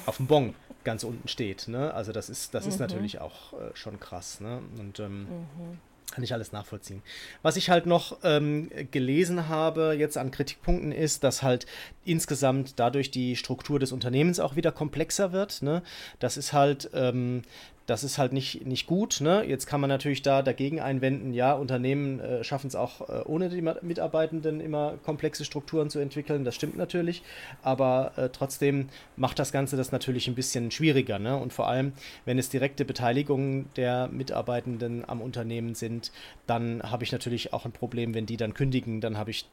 auf 0.06 0.16
dem 0.16 0.26
Bon 0.26 0.54
ganz 0.84 1.04
unten 1.04 1.28
steht. 1.28 1.68
Ne? 1.68 1.92
Also 1.92 2.12
das 2.12 2.30
ist, 2.30 2.54
das 2.54 2.64
mhm. 2.64 2.70
ist 2.70 2.78
natürlich 2.78 3.20
auch 3.20 3.52
äh, 3.52 3.74
schon 3.74 4.00
krass. 4.00 4.40
Ne? 4.40 4.60
Und 4.78 5.00
ähm, 5.00 5.22
mhm. 5.22 5.78
kann 6.12 6.24
ich 6.24 6.32
alles 6.32 6.52
nachvollziehen. 6.52 7.02
Was 7.42 7.56
ich 7.56 7.68
halt 7.70 7.86
noch 7.86 8.18
ähm, 8.22 8.70
gelesen 8.90 9.48
habe 9.48 9.94
jetzt 9.98 10.16
an 10.16 10.30
Kritikpunkten 10.30 10.92
ist, 10.92 11.24
dass 11.24 11.42
halt 11.42 11.66
insgesamt 12.04 12.78
dadurch 12.78 13.10
die 13.10 13.36
Struktur 13.36 13.78
des 13.78 13.92
Unternehmens 13.92 14.40
auch 14.40 14.56
wieder 14.56 14.72
komplexer 14.72 15.32
wird. 15.32 15.62
Ne? 15.62 15.82
Das 16.18 16.36
ist 16.36 16.52
halt 16.52 16.90
ähm, 16.94 17.42
das 17.90 18.05
ist 18.05 18.18
halt 18.18 18.33
nicht, 18.33 18.64
nicht 18.66 18.87
gut. 18.87 19.20
Ne? 19.20 19.44
Jetzt 19.44 19.66
kann 19.66 19.81
man 19.81 19.88
natürlich 19.88 20.22
da 20.22 20.42
dagegen 20.42 20.79
einwenden, 20.81 21.35
ja, 21.35 21.55
Unternehmen 21.55 22.20
äh, 22.20 22.44
schaffen 22.44 22.68
es 22.68 22.76
auch 22.76 23.09
äh, 23.09 23.22
ohne 23.24 23.48
die 23.48 23.62
Mitarbeitenden 23.62 24.61
immer 24.61 24.94
komplexe 25.03 25.44
Strukturen 25.44 25.90
zu 25.90 25.98
entwickeln. 25.98 26.44
Das 26.44 26.55
stimmt 26.55 26.76
natürlich, 26.76 27.24
aber 27.62 28.12
äh, 28.16 28.29
trotzdem 28.29 28.90
macht 29.16 29.40
das 29.40 29.50
Ganze 29.50 29.76
das 29.76 29.90
natürlich 29.90 30.29
ein 30.29 30.37
bisschen 30.37 30.70
schwieriger. 30.70 31.18
Ne? 31.18 31.37
Und 31.37 31.53
vor 31.53 31.66
allem, 31.66 31.92
wenn 32.24 32.38
es 32.38 32.48
direkte 32.48 32.85
Beteiligungen 32.85 33.68
der 33.74 34.07
Mitarbeitenden 34.07 35.05
am 35.09 35.20
Unternehmen 35.20 35.74
sind, 35.74 36.12
dann 36.46 36.85
habe 36.85 37.03
ich 37.03 37.11
natürlich 37.11 37.53
auch 37.53 37.64
ein 37.64 37.72
Problem, 37.72 38.14
wenn 38.14 38.24
die 38.24 38.37
dann 38.37 38.55
kündigen, 38.55 39.00
dann 39.00 39.18
habe 39.18 39.33
ich 39.33 39.48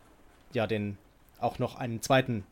ja 0.53 0.67
den 0.67 0.99
auch 1.39 1.57
noch 1.57 1.75
einen 1.75 2.03
zweiten 2.03 2.43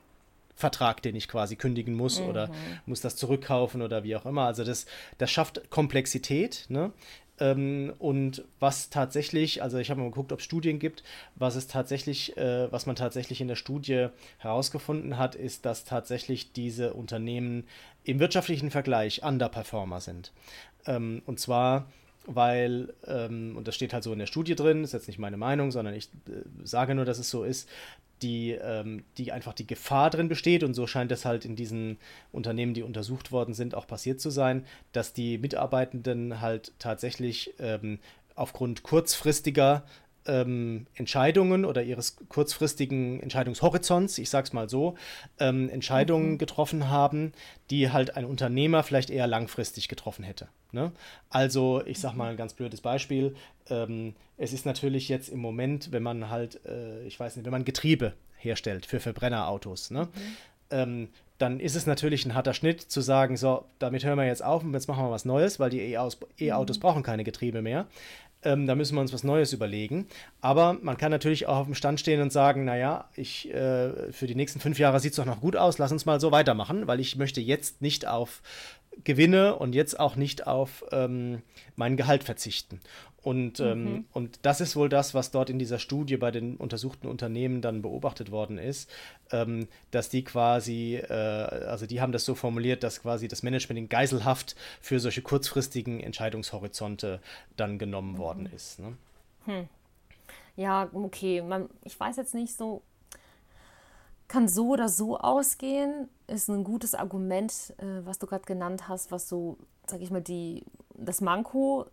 Vertrag, 0.56 1.02
den 1.02 1.16
ich 1.16 1.28
quasi 1.28 1.56
kündigen 1.56 1.96
muss 1.96 2.20
mhm. 2.20 2.28
oder 2.28 2.50
muss 2.86 3.02
das 3.02 3.16
zurückkaufen 3.16 3.82
oder 3.82 4.04
wie 4.04 4.16
auch 4.16 4.26
immer. 4.26 4.46
Also 4.46 4.64
das, 4.64 4.86
das 5.18 5.32
schafft 5.32 5.70
Komplexität. 5.70 6.66
Ne? 6.70 6.92
Ähm, 7.40 7.94
und 8.00 8.46
was 8.60 8.90
tatsächlich, 8.90 9.62
also 9.62 9.78
ich 9.78 9.90
habe 9.90 10.00
mal 10.00 10.10
geguckt, 10.10 10.32
ob 10.32 10.40
es 10.40 10.46
Studien 10.46 10.80
gibt, 10.80 11.04
was 11.36 11.56
es 11.56 11.68
tatsächlich, 11.68 12.38
äh, 12.38 12.72
was 12.72 12.86
man 12.86 12.96
tatsächlich 12.96 13.42
in 13.42 13.48
der 13.48 13.56
Studie 13.56 14.08
herausgefunden 14.38 15.18
hat, 15.18 15.36
ist, 15.36 15.66
dass 15.66 15.84
tatsächlich 15.84 16.54
diese 16.54 16.94
Unternehmen 16.94 17.66
im 18.04 18.20
wirtschaftlichen 18.20 18.72
Vergleich 18.72 19.24
Underperformer 19.24 20.00
sind. 20.00 20.32
Ähm, 20.86 21.22
und 21.26 21.40
zwar 21.40 21.88
weil, 22.28 22.94
ähm, 23.06 23.56
und 23.56 23.68
das 23.68 23.76
steht 23.76 23.94
halt 23.94 24.04
so 24.04 24.12
in 24.12 24.20
der 24.20 24.26
Studie 24.26 24.56
drin, 24.56 24.84
ist 24.84 24.94
jetzt 24.94 25.08
nicht 25.08 25.20
meine 25.20 25.38
Meinung, 25.38 25.72
sondern 25.72 25.94
ich 25.94 26.10
äh, 26.28 26.42
sage 26.64 26.96
nur, 26.96 27.06
dass 27.06 27.20
es 27.20 27.30
so 27.30 27.44
ist, 27.44 27.70
die, 28.26 28.52
ähm, 28.54 29.04
die 29.18 29.32
einfach 29.32 29.54
die 29.54 29.68
Gefahr 29.68 30.10
drin 30.10 30.28
besteht, 30.28 30.64
und 30.64 30.74
so 30.74 30.88
scheint 30.88 31.12
es 31.12 31.26
halt 31.26 31.46
in 31.46 31.56
diesen 31.56 31.98
Unternehmen, 32.32 32.74
die 32.74 32.82
untersucht 32.82 33.32
worden 33.32 33.54
sind, 33.54 33.76
auch 33.76 33.86
passiert 33.86 34.20
zu 34.20 34.32
sein, 34.32 34.66
dass 34.94 35.14
die 35.14 35.38
Mitarbeitenden 35.38 36.42
halt 36.42 36.74
tatsächlich 36.80 37.54
ähm, 37.60 38.00
aufgrund 38.34 38.82
kurzfristiger 38.82 39.84
ähm, 40.28 40.88
Entscheidungen 40.96 41.66
oder 41.66 41.84
ihres 41.84 42.18
kurzfristigen 42.30 43.20
Entscheidungshorizonts, 43.20 44.18
ich 44.18 44.30
sag's 44.30 44.54
mal 44.54 44.70
so, 44.70 44.96
ähm, 45.40 45.70
Entscheidungen 45.70 46.32
mhm. 46.32 46.38
getroffen 46.38 46.90
haben, 46.90 47.34
die 47.70 47.92
halt 47.92 48.18
ein 48.18 48.26
Unternehmer 48.26 48.84
vielleicht 48.84 49.10
eher 49.10 49.28
langfristig 49.28 49.88
getroffen 49.88 50.24
hätte. 50.24 50.48
Ne? 50.72 50.92
Also, 51.30 51.82
ich 51.86 52.00
sag 52.00 52.14
mal 52.16 52.32
ein 52.32 52.38
ganz 52.38 52.54
blödes 52.54 52.82
Beispiel. 52.82 53.36
Ähm, 53.70 54.16
es 54.38 54.54
ist 54.54 54.66
natürlich 54.66 55.10
jetzt 55.10 55.30
im 55.30 55.40
Moment, 55.40 55.92
wenn 55.92 56.04
man 56.04 56.30
halt, 56.30 56.60
äh, 56.66 57.04
ich 57.06 57.20
weiß 57.20 57.36
nicht, 57.36 57.46
wenn 57.46 57.52
man 57.52 57.66
Getriebe 57.66 58.14
herstellt 58.38 58.86
für 58.86 59.00
Verbrennerautos, 59.00 59.92
ne? 59.92 60.04
Mhm. 60.04 60.38
Ähm, 60.72 61.08
dann 61.38 61.60
ist 61.60 61.76
es 61.76 61.86
natürlich 61.86 62.26
ein 62.26 62.34
harter 62.34 62.54
Schnitt 62.54 62.82
zu 62.82 63.02
sagen, 63.02 63.36
so, 63.36 63.66
damit 63.78 64.06
hören 64.06 64.18
wir 64.18 64.26
jetzt 64.26 64.44
auf 64.44 64.64
und 64.64 64.74
jetzt 64.74 64.88
machen 64.88 65.04
wir 65.04 65.12
was 65.12 65.26
Neues, 65.26 65.60
weil 65.60 65.70
die 65.70 65.82
E-Autos 65.82 66.78
mhm. 66.78 66.82
brauchen 66.82 67.04
keine 67.04 67.26
Getriebe 67.26 67.62
mehr. 67.62 67.88
Ähm, 68.46 68.68
da 68.68 68.76
müssen 68.76 68.96
wir 68.96 69.02
uns 69.02 69.12
was 69.12 69.24
Neues 69.24 69.52
überlegen. 69.52 70.08
Aber 70.40 70.78
man 70.82 70.98
kann 70.98 71.12
natürlich 71.12 71.48
auch 71.48 71.58
auf 71.58 71.66
dem 71.66 71.76
Stand 71.76 72.00
stehen 72.00 72.22
und 72.22 72.32
sagen, 72.32 72.64
naja, 72.64 73.10
ich, 73.16 73.54
äh, 73.54 74.12
für 74.12 74.28
die 74.28 74.36
nächsten 74.36 74.60
fünf 74.60 74.80
Jahre 74.80 75.00
sieht 75.00 75.12
es 75.12 75.18
doch 75.18 75.26
noch 75.26 75.42
gut 75.42 75.56
aus, 75.56 75.78
lass 75.78 75.92
uns 75.92 76.06
mal 76.06 76.20
so 76.20 76.32
weitermachen, 76.32 76.88
weil 76.88 77.00
ich 77.00 77.16
möchte 77.18 77.42
jetzt 77.42 77.82
nicht 77.82 78.08
auf 78.08 78.42
Gewinne 79.04 79.56
und 79.56 79.76
jetzt 79.76 80.00
auch 80.00 80.16
nicht 80.16 80.48
auf 80.48 80.86
ähm, 80.92 81.42
mein 81.76 81.98
Gehalt 81.98 82.24
verzichten. 82.24 82.80
Und, 83.26 83.60
ähm, 83.60 83.82
mhm. 83.82 83.88
ähm, 83.88 84.06
und 84.14 84.40
das 84.44 84.62
ist 84.62 84.76
wohl 84.76 84.88
das, 84.88 85.16
was 85.16 85.32
dort 85.32 85.50
in 85.50 85.58
dieser 85.58 85.80
Studie 85.80 86.16
bei 86.16 86.30
den 86.30 86.58
untersuchten 86.58 87.08
Unternehmen 87.08 87.60
dann 87.62 87.82
beobachtet 87.82 88.30
worden 88.30 88.60
ist, 88.60 88.88
ähm, 89.32 89.68
dass 89.90 90.10
die 90.10 90.24
quasi, 90.24 90.98
äh, 90.98 91.12
also 91.12 91.88
die 91.88 92.02
haben 92.02 92.12
das 92.12 92.24
so 92.24 92.36
formuliert, 92.36 92.84
dass 92.84 93.02
quasi 93.02 93.28
das 93.28 93.42
Management 93.42 93.80
in 93.80 93.90
Geiselhaft 93.90 94.56
für 94.80 95.00
solche 95.00 95.24
kurzfristigen 95.24 96.02
Entscheidungshorizonte 96.02 97.20
dann 97.58 97.80
genommen 97.80 98.14
mhm. 98.14 98.18
worden 98.20 98.46
ist. 98.46 98.78
Ne? 98.78 98.94
Hm. 99.46 99.70
Ja, 100.56 100.88
okay, 100.94 101.42
Man, 101.42 101.70
ich 101.84 102.00
weiß 102.00 102.18
jetzt 102.18 102.36
nicht 102.36 102.56
so, 102.56 102.84
kann 104.28 104.48
so 104.48 104.70
oder 104.70 104.88
so 104.88 105.18
ausgehen, 105.18 106.10
ist 106.28 106.50
ein 106.50 106.64
gutes 106.64 106.96
Argument, 106.96 107.74
äh, 107.78 108.06
was 108.06 108.20
du 108.20 108.28
gerade 108.28 108.46
genannt 108.46 108.88
hast, 108.88 109.12
was 109.12 109.30
so, 109.30 109.58
sag 109.88 110.02
ich 110.02 110.12
mal, 110.12 110.22
die, 110.22 110.64
das 110.96 111.22
Manko 111.22 111.86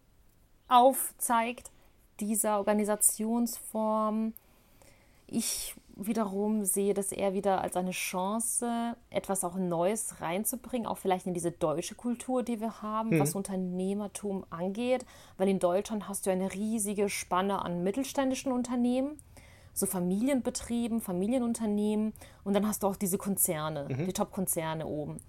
aufzeigt, 0.68 1.70
dieser 2.20 2.58
Organisationsform. 2.58 4.32
Ich 5.26 5.74
wiederum 5.96 6.64
sehe 6.64 6.94
das 6.94 7.12
eher 7.12 7.34
wieder 7.34 7.60
als 7.60 7.76
eine 7.76 7.90
Chance, 7.90 8.96
etwas 9.10 9.44
auch 9.44 9.56
Neues 9.56 10.20
reinzubringen, 10.20 10.86
auch 10.86 10.98
vielleicht 10.98 11.26
in 11.26 11.34
diese 11.34 11.52
deutsche 11.52 11.94
Kultur, 11.94 12.42
die 12.42 12.60
wir 12.60 12.82
haben, 12.82 13.10
mhm. 13.10 13.20
was 13.20 13.34
Unternehmertum 13.34 14.44
angeht. 14.50 15.04
Weil 15.36 15.48
in 15.48 15.58
Deutschland 15.58 16.08
hast 16.08 16.26
du 16.26 16.30
eine 16.30 16.52
riesige 16.52 17.08
Spanne 17.08 17.62
an 17.62 17.82
mittelständischen 17.82 18.52
Unternehmen, 18.52 19.18
so 19.72 19.86
Familienbetrieben, 19.86 21.00
Familienunternehmen 21.00 22.12
und 22.44 22.54
dann 22.54 22.66
hast 22.66 22.82
du 22.82 22.86
auch 22.86 22.96
diese 22.96 23.18
Konzerne, 23.18 23.86
mhm. 23.88 24.06
die 24.06 24.12
Top-Konzerne 24.12 24.86
oben. 24.86 25.20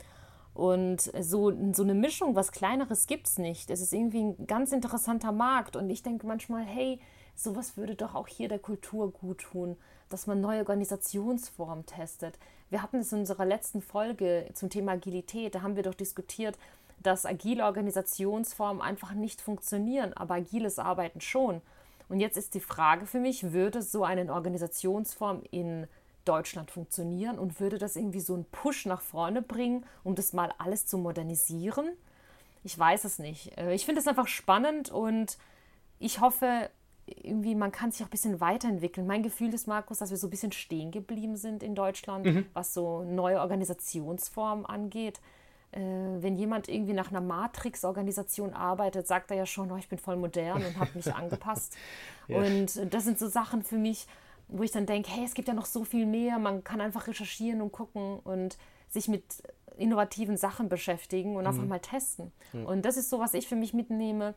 Und 0.53 1.01
so, 1.19 1.51
so 1.73 1.84
eine 1.84 1.95
Mischung, 1.95 2.36
was 2.36 2.51
Kleineres 2.51 3.08
gibt 3.08 3.27
es 3.27 3.39
nicht. 3.39 3.71
Es 3.71 3.82
ist 3.82 3.91
irgendwie 3.91 4.21
ein 4.23 4.45
ganz 4.45 4.71
interessanter 4.71 5.32
Markt. 5.32 5.75
Und 5.75 5.89
ich 5.89 6.03
denke 6.03 6.27
manchmal, 6.27 6.63
hey, 6.63 6.99
sowas 7.36 7.75
würde 7.75 7.95
doch 7.95 8.13
auch 8.13 8.27
hier 8.27 8.49
der 8.49 8.60
Kultur 8.60 9.12
gut 9.12 9.39
tun, 9.39 9.75
dass 10.10 10.27
man 10.27 10.41
neue 10.41 10.60
Organisationsformen 10.60 11.88
testet. 11.88 12.38
Wir 12.69 12.84
hatten 12.84 12.97
es 12.97 13.12
in 13.12 13.19
unserer 13.19 13.45
letzten 13.45 13.82
Folge 13.82 14.47
zum 14.53 14.69
Thema 14.69 14.93
Agilität, 14.93 15.56
da 15.56 15.62
haben 15.62 15.75
wir 15.75 15.84
doch 15.84 15.95
diskutiert, 15.95 16.58
dass 17.01 17.25
agile 17.25 17.65
Organisationsformen 17.65 18.82
einfach 18.82 19.13
nicht 19.13 19.41
funktionieren, 19.41 20.13
aber 20.13 20.36
agiles 20.36 20.79
Arbeiten 20.79 21.19
schon. 21.19 21.62
Und 22.13 22.19
jetzt 22.19 22.38
ist 22.38 22.54
die 22.54 22.60
Frage 22.60 23.08
für 23.08 23.19
mich, 23.19 23.54
würde 23.54 23.82
so 23.82 24.04
eine 24.04 24.32
Organisationsform 24.32 25.41
in 25.49 25.88
Deutschland 26.26 26.69
funktionieren 26.69 27.39
und 27.39 27.60
würde 27.60 27.80
das 27.80 27.95
irgendwie 27.95 28.19
so 28.19 28.36
einen 28.36 28.45
Push 28.45 28.86
nach 28.86 29.02
vorne 29.02 29.41
bringen, 29.41 29.84
um 30.04 30.13
das 30.13 30.32
mal 30.32 30.54
alles 30.60 30.86
zu 30.86 30.99
modernisieren? 30.99 31.89
Ich 32.63 32.78
weiß 32.78 33.06
es 33.06 33.17
nicht. 33.17 33.58
Äh, 33.58 33.73
ich 33.73 33.86
finde 33.88 33.99
es 33.99 34.08
einfach 34.08 34.28
spannend 34.28 34.91
und 34.91 35.39
ich 35.97 36.21
hoffe, 36.21 36.69
irgendwie, 37.08 37.56
man 37.56 37.71
kann 37.71 37.91
sich 37.91 38.04
auch 38.04 38.08
ein 38.10 38.12
bisschen 38.12 38.39
weiterentwickeln. 38.39 39.08
Mein 39.08 39.23
Gefühl 39.23 39.52
ist, 39.52 39.65
Markus, 39.65 39.97
dass 39.97 40.12
wir 40.12 40.17
so 40.17 40.28
ein 40.28 40.30
bisschen 40.30 40.52
stehen 40.52 40.91
geblieben 40.91 41.36
sind 41.36 41.63
in 41.63 41.73
Deutschland, 41.73 42.28
mhm. 42.28 42.45
was 42.54 42.76
so 42.76 43.04
neue 43.04 43.39
Organisationsformen 43.39 44.67
angeht. 44.67 45.19
Äh, 45.73 46.21
wenn 46.21 46.36
jemand 46.36 46.67
irgendwie 46.67 46.93
nach 46.93 47.09
einer 47.09 47.21
Matrix-Organisation 47.21 48.53
arbeitet, 48.53 49.07
sagt 49.07 49.31
er 49.31 49.38
ja 49.38 49.45
schon, 49.45 49.71
oh, 49.71 49.77
ich 49.77 49.89
bin 49.89 49.97
voll 49.97 50.15
modern 50.15 50.63
und 50.63 50.79
habe 50.79 50.91
mich 50.93 51.13
angepasst. 51.15 51.75
ja. 52.27 52.38
Und 52.38 52.93
das 52.93 53.03
sind 53.05 53.17
so 53.17 53.27
Sachen 53.27 53.63
für 53.63 53.77
mich, 53.77 54.07
wo 54.47 54.63
ich 54.63 54.71
dann 54.71 54.86
denke, 54.86 55.09
hey, 55.09 55.25
es 55.25 55.33
gibt 55.33 55.47
ja 55.47 55.53
noch 55.53 55.65
so 55.65 55.83
viel 55.83 56.05
mehr, 56.05 56.38
man 56.39 56.63
kann 56.63 56.81
einfach 56.81 57.07
recherchieren 57.07 57.62
und 57.62 57.71
gucken 57.71 58.19
und 58.19 58.57
sich 58.89 59.07
mit 59.07 59.23
innovativen 59.77 60.38
Sachen 60.38 60.69
beschäftigen 60.69 61.36
und 61.36 61.41
mhm. 61.41 61.47
einfach 61.47 61.65
mal 61.65 61.79
testen. 61.79 62.31
Mhm. 62.53 62.65
Und 62.65 62.81
das 62.83 62.97
ist 62.97 63.09
so, 63.09 63.19
was 63.19 63.33
ich 63.33 63.47
für 63.47 63.55
mich 63.55 63.73
mitnehme. 63.73 64.36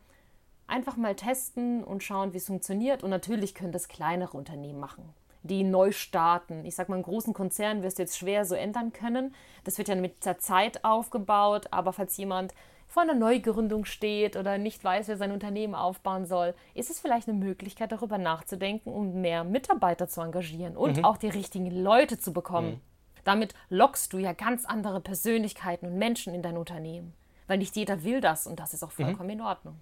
Einfach 0.65 0.97
mal 0.97 1.15
testen 1.15 1.83
und 1.83 2.03
schauen, 2.03 2.33
wie 2.33 2.37
es 2.37 2.47
funktioniert. 2.47 3.03
Und 3.03 3.09
natürlich 3.09 3.53
können 3.53 3.71
das 3.71 3.87
kleinere 3.87 4.35
Unternehmen 4.35 4.79
machen, 4.79 5.13
die 5.47 5.63
neu 5.63 5.91
starten. 5.91 6.65
Ich 6.65 6.75
sage 6.75 6.91
mal, 6.91 6.95
einen 6.95 7.03
großen 7.03 7.33
Konzern 7.33 7.81
wirst 7.81 7.97
du 7.97 8.03
jetzt 8.03 8.17
schwer 8.17 8.45
so 8.45 8.55
ändern 8.55 8.93
können. 8.93 9.33
Das 9.63 9.77
wird 9.77 9.87
ja 9.87 9.95
mit 9.95 10.25
der 10.25 10.37
Zeit 10.37 10.83
aufgebaut. 10.83 11.67
Aber 11.71 11.93
falls 11.93 12.17
jemand 12.17 12.53
vor 12.87 13.03
einer 13.03 13.15
Neugründung 13.15 13.85
steht 13.85 14.37
oder 14.37 14.57
nicht 14.57 14.83
weiß, 14.83 15.07
wer 15.07 15.17
sein 15.17 15.31
Unternehmen 15.31 15.75
aufbauen 15.75 16.25
soll, 16.25 16.53
ist 16.73 16.89
es 16.89 16.99
vielleicht 16.99 17.27
eine 17.27 17.37
Möglichkeit, 17.37 17.91
darüber 17.91 18.17
nachzudenken 18.17 18.91
und 18.91 19.09
um 19.09 19.21
mehr 19.21 19.43
Mitarbeiter 19.43 20.07
zu 20.07 20.21
engagieren 20.21 20.77
und 20.77 20.97
mhm. 20.97 21.05
auch 21.05 21.17
die 21.17 21.29
richtigen 21.29 21.71
Leute 21.71 22.17
zu 22.17 22.31
bekommen. 22.31 22.69
Mhm. 22.69 22.81
Damit 23.23 23.53
lockst 23.69 24.13
du 24.13 24.19
ja 24.19 24.31
ganz 24.31 24.63
andere 24.63 25.01
Persönlichkeiten 25.01 25.85
und 25.87 25.97
Menschen 25.97 26.33
in 26.33 26.41
dein 26.41 26.55
Unternehmen. 26.57 27.13
Weil 27.47 27.57
nicht 27.57 27.75
jeder 27.75 28.03
will 28.03 28.21
das 28.21 28.47
und 28.47 28.59
das 28.59 28.73
ist 28.73 28.83
auch 28.83 28.97
mhm. 28.97 29.03
vollkommen 29.03 29.27
mhm. 29.27 29.33
in 29.33 29.41
Ordnung. 29.41 29.75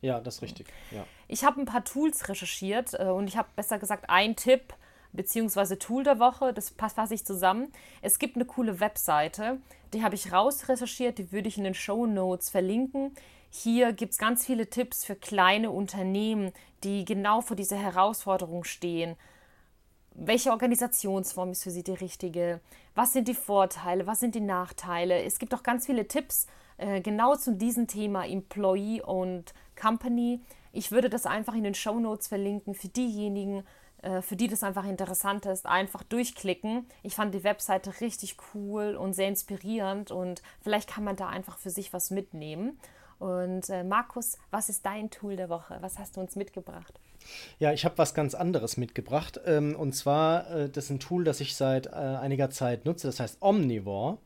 Ja, 0.00 0.20
das 0.20 0.36
ist 0.36 0.42
richtig. 0.42 0.68
Ja. 0.90 1.04
Ich 1.26 1.44
habe 1.44 1.60
ein 1.60 1.66
paar 1.66 1.84
Tools 1.84 2.28
recherchiert 2.28 2.94
äh, 2.94 3.04
und 3.04 3.28
ich 3.28 3.36
habe 3.36 3.48
besser 3.56 3.78
gesagt 3.78 4.08
einen 4.08 4.36
Tipp 4.36 4.74
bzw. 5.12 5.76
Tool 5.76 6.04
der 6.04 6.18
Woche, 6.18 6.52
das 6.52 6.70
fasse 6.70 7.14
ich 7.14 7.24
zusammen. 7.24 7.72
Es 8.02 8.18
gibt 8.18 8.36
eine 8.36 8.44
coole 8.44 8.80
Webseite, 8.80 9.58
die 9.92 10.02
habe 10.02 10.14
ich 10.14 10.32
rausrecherchiert, 10.32 11.18
die 11.18 11.32
würde 11.32 11.48
ich 11.48 11.58
in 11.58 11.64
den 11.64 11.74
Show 11.74 12.06
Notes 12.06 12.50
verlinken. 12.50 13.12
Hier 13.50 13.92
gibt 13.92 14.12
es 14.12 14.18
ganz 14.18 14.44
viele 14.44 14.68
Tipps 14.68 15.04
für 15.04 15.16
kleine 15.16 15.70
Unternehmen, 15.70 16.52
die 16.84 17.04
genau 17.04 17.40
vor 17.40 17.56
dieser 17.56 17.78
Herausforderung 17.78 18.64
stehen. 18.64 19.16
Welche 20.14 20.50
Organisationsform 20.50 21.52
ist 21.52 21.62
für 21.62 21.70
sie 21.70 21.84
die 21.84 21.92
richtige? 21.92 22.60
Was 22.94 23.12
sind 23.12 23.28
die 23.28 23.34
Vorteile? 23.34 24.06
Was 24.06 24.20
sind 24.20 24.34
die 24.34 24.40
Nachteile? 24.40 25.22
Es 25.22 25.38
gibt 25.38 25.54
auch 25.54 25.62
ganz 25.62 25.86
viele 25.86 26.08
Tipps 26.08 26.46
äh, 26.76 27.00
genau 27.00 27.36
zu 27.36 27.54
diesem 27.54 27.86
Thema 27.86 28.26
Employee 28.26 29.00
und 29.00 29.54
Company. 29.78 30.40
Ich 30.72 30.92
würde 30.92 31.08
das 31.08 31.26
einfach 31.26 31.54
in 31.54 31.64
den 31.64 31.74
Show 31.74 31.98
Notes 31.98 32.28
verlinken 32.28 32.74
für 32.74 32.88
diejenigen, 32.88 33.64
äh, 34.02 34.22
für 34.22 34.36
die 34.36 34.48
das 34.48 34.62
einfach 34.62 34.84
interessant 34.84 35.46
ist, 35.46 35.66
einfach 35.66 36.02
durchklicken. 36.02 36.86
Ich 37.02 37.14
fand 37.14 37.34
die 37.34 37.44
Webseite 37.44 38.00
richtig 38.00 38.36
cool 38.54 38.96
und 38.96 39.14
sehr 39.14 39.28
inspirierend 39.28 40.10
und 40.10 40.42
vielleicht 40.60 40.88
kann 40.88 41.04
man 41.04 41.16
da 41.16 41.28
einfach 41.28 41.58
für 41.58 41.70
sich 41.70 41.92
was 41.92 42.10
mitnehmen. 42.10 42.78
Und 43.18 43.68
äh, 43.68 43.82
Markus, 43.82 44.38
was 44.52 44.68
ist 44.68 44.86
dein 44.86 45.10
Tool 45.10 45.34
der 45.34 45.48
Woche? 45.48 45.78
Was 45.80 45.98
hast 45.98 46.16
du 46.16 46.20
uns 46.20 46.36
mitgebracht? 46.36 47.00
Ja, 47.58 47.72
ich 47.72 47.84
habe 47.84 47.98
was 47.98 48.14
ganz 48.14 48.36
anderes 48.36 48.76
mitgebracht. 48.76 49.40
Ähm, 49.44 49.74
und 49.74 49.94
zwar, 49.94 50.48
äh, 50.50 50.68
das 50.70 50.84
ist 50.84 50.90
ein 50.90 51.00
Tool, 51.00 51.24
das 51.24 51.40
ich 51.40 51.56
seit 51.56 51.88
äh, 51.88 51.90
einiger 51.90 52.50
Zeit 52.50 52.84
nutze. 52.84 53.08
Das 53.08 53.18
heißt 53.20 53.38
Omnivore. 53.40 54.18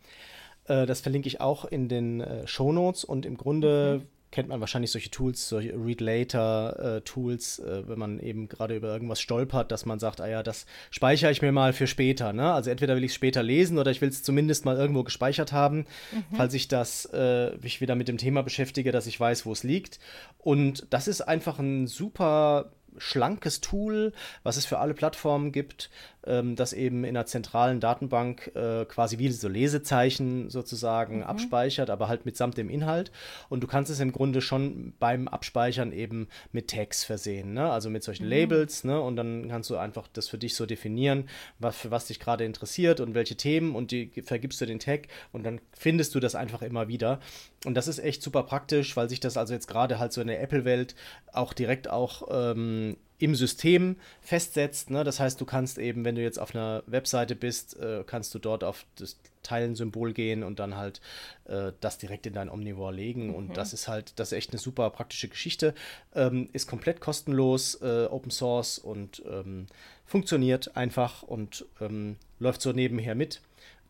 Das 0.65 1.01
verlinke 1.01 1.27
ich 1.27 1.41
auch 1.41 1.65
in 1.65 1.89
den 1.89 2.21
äh, 2.21 2.47
Show 2.47 2.71
Notes. 2.71 3.03
Und 3.03 3.27
im 3.27 3.37
Grunde 3.37 4.03
mhm 4.03 4.22
kennt 4.33 4.49
man 4.49 4.61
wahrscheinlich 4.61 4.91
solche 4.91 5.11
Tools, 5.11 5.49
solche 5.49 5.75
Read 5.75 6.01
Later 6.01 6.97
äh, 6.97 7.01
Tools, 7.03 7.61
äh, 7.61 7.87
wenn 7.87 7.99
man 7.99 8.19
eben 8.19 8.49
gerade 8.49 8.75
über 8.75 8.89
irgendwas 8.89 9.21
stolpert, 9.21 9.71
dass 9.71 9.87
man 9.87 9.99
sagt, 9.99 10.21
ah 10.21 10.29
ja, 10.29 10.43
das 10.43 10.67
speichere 10.91 11.31
ich 11.31 11.43
mir 11.43 11.53
mal 11.53 11.73
für 11.73 11.87
später. 11.87 12.33
Ne? 12.33 12.53
Also 12.53 12.71
entweder 12.71 12.97
will 12.97 13.05
ich 13.05 13.11
es 13.11 13.15
später 13.15 13.43
lesen 13.43 13.79
oder 13.79 13.91
ich 13.91 14.01
will 14.01 14.09
es 14.09 14.23
zumindest 14.23 14.65
mal 14.65 14.77
irgendwo 14.77 15.05
gespeichert 15.05 15.53
haben, 15.53 15.87
mhm. 16.11 16.37
falls 16.37 16.55
ich 16.55 16.67
das 16.67 17.05
äh, 17.13 17.57
mich 17.59 17.81
wieder 17.81 17.95
mit 17.95 18.09
dem 18.09 18.17
Thema 18.17 18.43
beschäftige, 18.43 18.91
dass 18.91 19.07
ich 19.07 19.21
weiß, 19.21 19.47
wo 19.47 19.53
es 19.53 19.63
liegt. 19.63 20.01
Und 20.39 20.87
das 20.91 21.07
ist 21.07 21.21
einfach 21.21 21.59
ein 21.59 21.87
super 21.87 22.73
schlankes 22.99 23.61
Tool, 23.61 24.13
was 24.43 24.57
es 24.57 24.67
für 24.67 24.79
alle 24.79 24.95
Plattformen 24.95 25.53
gibt, 25.53 25.91
ähm, 26.27 26.57
das 26.57 26.73
eben 26.73 27.05
in 27.05 27.17
einer 27.17 27.27
zentralen 27.27 27.81
Datenbank 27.81 28.53
äh, 28.55 28.85
quasi 28.85 29.19
wie 29.19 29.31
so 29.31 29.49
Lesezeichen 29.49 30.51
sozusagen 30.51 31.19
mhm. 31.19 31.23
abspeichert, 31.25 31.91
aber 31.91 32.09
halt 32.09 32.27
mitsamt 32.27 32.57
dem 32.57 32.71
Inhalt. 32.71 33.11
Und 33.49 33.63
du 33.63 33.67
kannst 33.67 33.91
es 33.91 34.01
im 34.01 34.13
Grunde 34.13 34.41
schon 34.41 34.95
beim 34.99 35.29
Abspeichern 35.29 35.93
eben 35.93 36.29
mit 36.53 36.69
Tags 36.69 37.05
versehen, 37.05 37.55
ne? 37.55 37.71
also 37.71 37.91
mit 37.91 38.05
solchen 38.05 38.25
mhm. 38.25 38.31
Labels. 38.31 38.85
Ne? 38.85 39.01
Und 39.01 39.17
dann 39.17 39.49
kannst 39.49 39.71
du 39.71 39.77
einfach 39.77 40.09
das 40.13 40.29
für 40.29 40.39
dich 40.39 40.55
so 40.55 40.67
definieren, 40.67 41.29
was, 41.59 41.77
für 41.77 41.91
was 41.91 42.07
dich 42.07 42.21
gerade 42.21 42.45
interessiert 42.45 43.01
und 43.01 43.15
welche 43.15 43.37
Themen 43.37 43.75
und 43.75 43.91
die 43.91 44.11
vergibst 44.23 44.61
du 44.61 44.67
den 44.67 44.79
Tag 44.79 45.09
und 45.33 45.45
dann 45.45 45.61
findest 45.73 46.15
du 46.15 46.21
das 46.21 46.35
einfach 46.35 46.63
immer 46.63 46.89
wieder. 46.89 47.21
Und 47.65 47.75
das 47.75 47.87
ist 47.87 47.99
echt 47.99 48.23
super 48.23 48.43
praktisch, 48.43 48.97
weil 48.97 49.09
sich 49.09 49.21
das 49.21 49.37
also 49.37 49.55
jetzt 49.55 49.69
gerade 49.69 49.99
halt 49.99 50.13
so 50.13 50.21
in 50.21 50.27
der 50.27 50.43
Apple-Welt 50.43 50.95
auch 51.33 51.53
direkt 51.53 51.89
auch 51.89 52.29
ähm, 52.31 52.97
im 53.19 53.37
System 53.37 53.97
festsetzt. 54.21 54.91
Ne? 54.91 55.05
Das 55.05 55.21
heißt, 55.21 55.41
du 55.41 55.45
kannst 55.45 55.79
eben, 55.79 56.05
wenn 56.05 56.17
du 56.17 56.23
jetzt 56.23 56.41
auf 56.41 56.57
einer 56.57 56.83
Webseite 56.87 57.37
bist, 57.37 57.79
äh, 57.79 58.03
kannst 58.05 58.35
du 58.35 58.41
dort 58.41 58.65
auf 58.65 58.85
das 58.97 59.17
Teilen-Symbol 59.45 60.13
gehen 60.13 60.43
und 60.43 60.59
dann 60.59 60.77
halt 60.77 61.01
äh, 61.45 61.71
das 61.81 61.99
direkt 61.99 62.27
in 62.27 62.33
dein 62.33 62.51
Omnivore 62.51 62.93
legen. 62.93 63.29
Mhm. 63.29 63.35
Und 63.35 63.57
das 63.57 63.73
ist 63.73 63.87
halt, 63.87 64.19
das 64.19 64.33
ist 64.33 64.39
echt 64.39 64.51
eine 64.51 64.59
super 64.59 64.91
praktische 64.91 65.29
Geschichte. 65.29 65.73
Ähm, 66.17 66.49
ist 66.53 66.67
komplett 66.67 67.01
kostenlos, 67.01 67.77
äh, 67.81 68.07
Open 68.11 68.33
Source 68.33 68.79
und 68.79 69.23
ähm, 69.31 69.67
funktioniert 70.05 70.77
einfach 70.77 71.23
und 71.23 71.65
ähm, 71.81 72.17
läuft 72.41 72.61
so 72.61 72.73
nebenher 72.73 73.15
mit. 73.15 73.41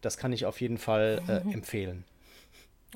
Das 0.02 0.18
kann 0.18 0.34
ich 0.34 0.44
auf 0.44 0.60
jeden 0.60 0.78
Fall 0.78 1.22
äh, 1.26 1.40
mhm. 1.40 1.52
empfehlen. 1.52 2.04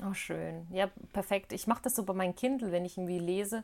Oh, 0.03 0.13
schön. 0.13 0.67
Ja, 0.71 0.89
perfekt. 1.13 1.53
Ich 1.53 1.67
mache 1.67 1.81
das 1.83 1.95
so 1.95 2.03
bei 2.03 2.13
meinem 2.13 2.35
Kindle, 2.35 2.71
wenn 2.71 2.85
ich 2.85 2.97
irgendwie 2.97 3.19
lese 3.19 3.63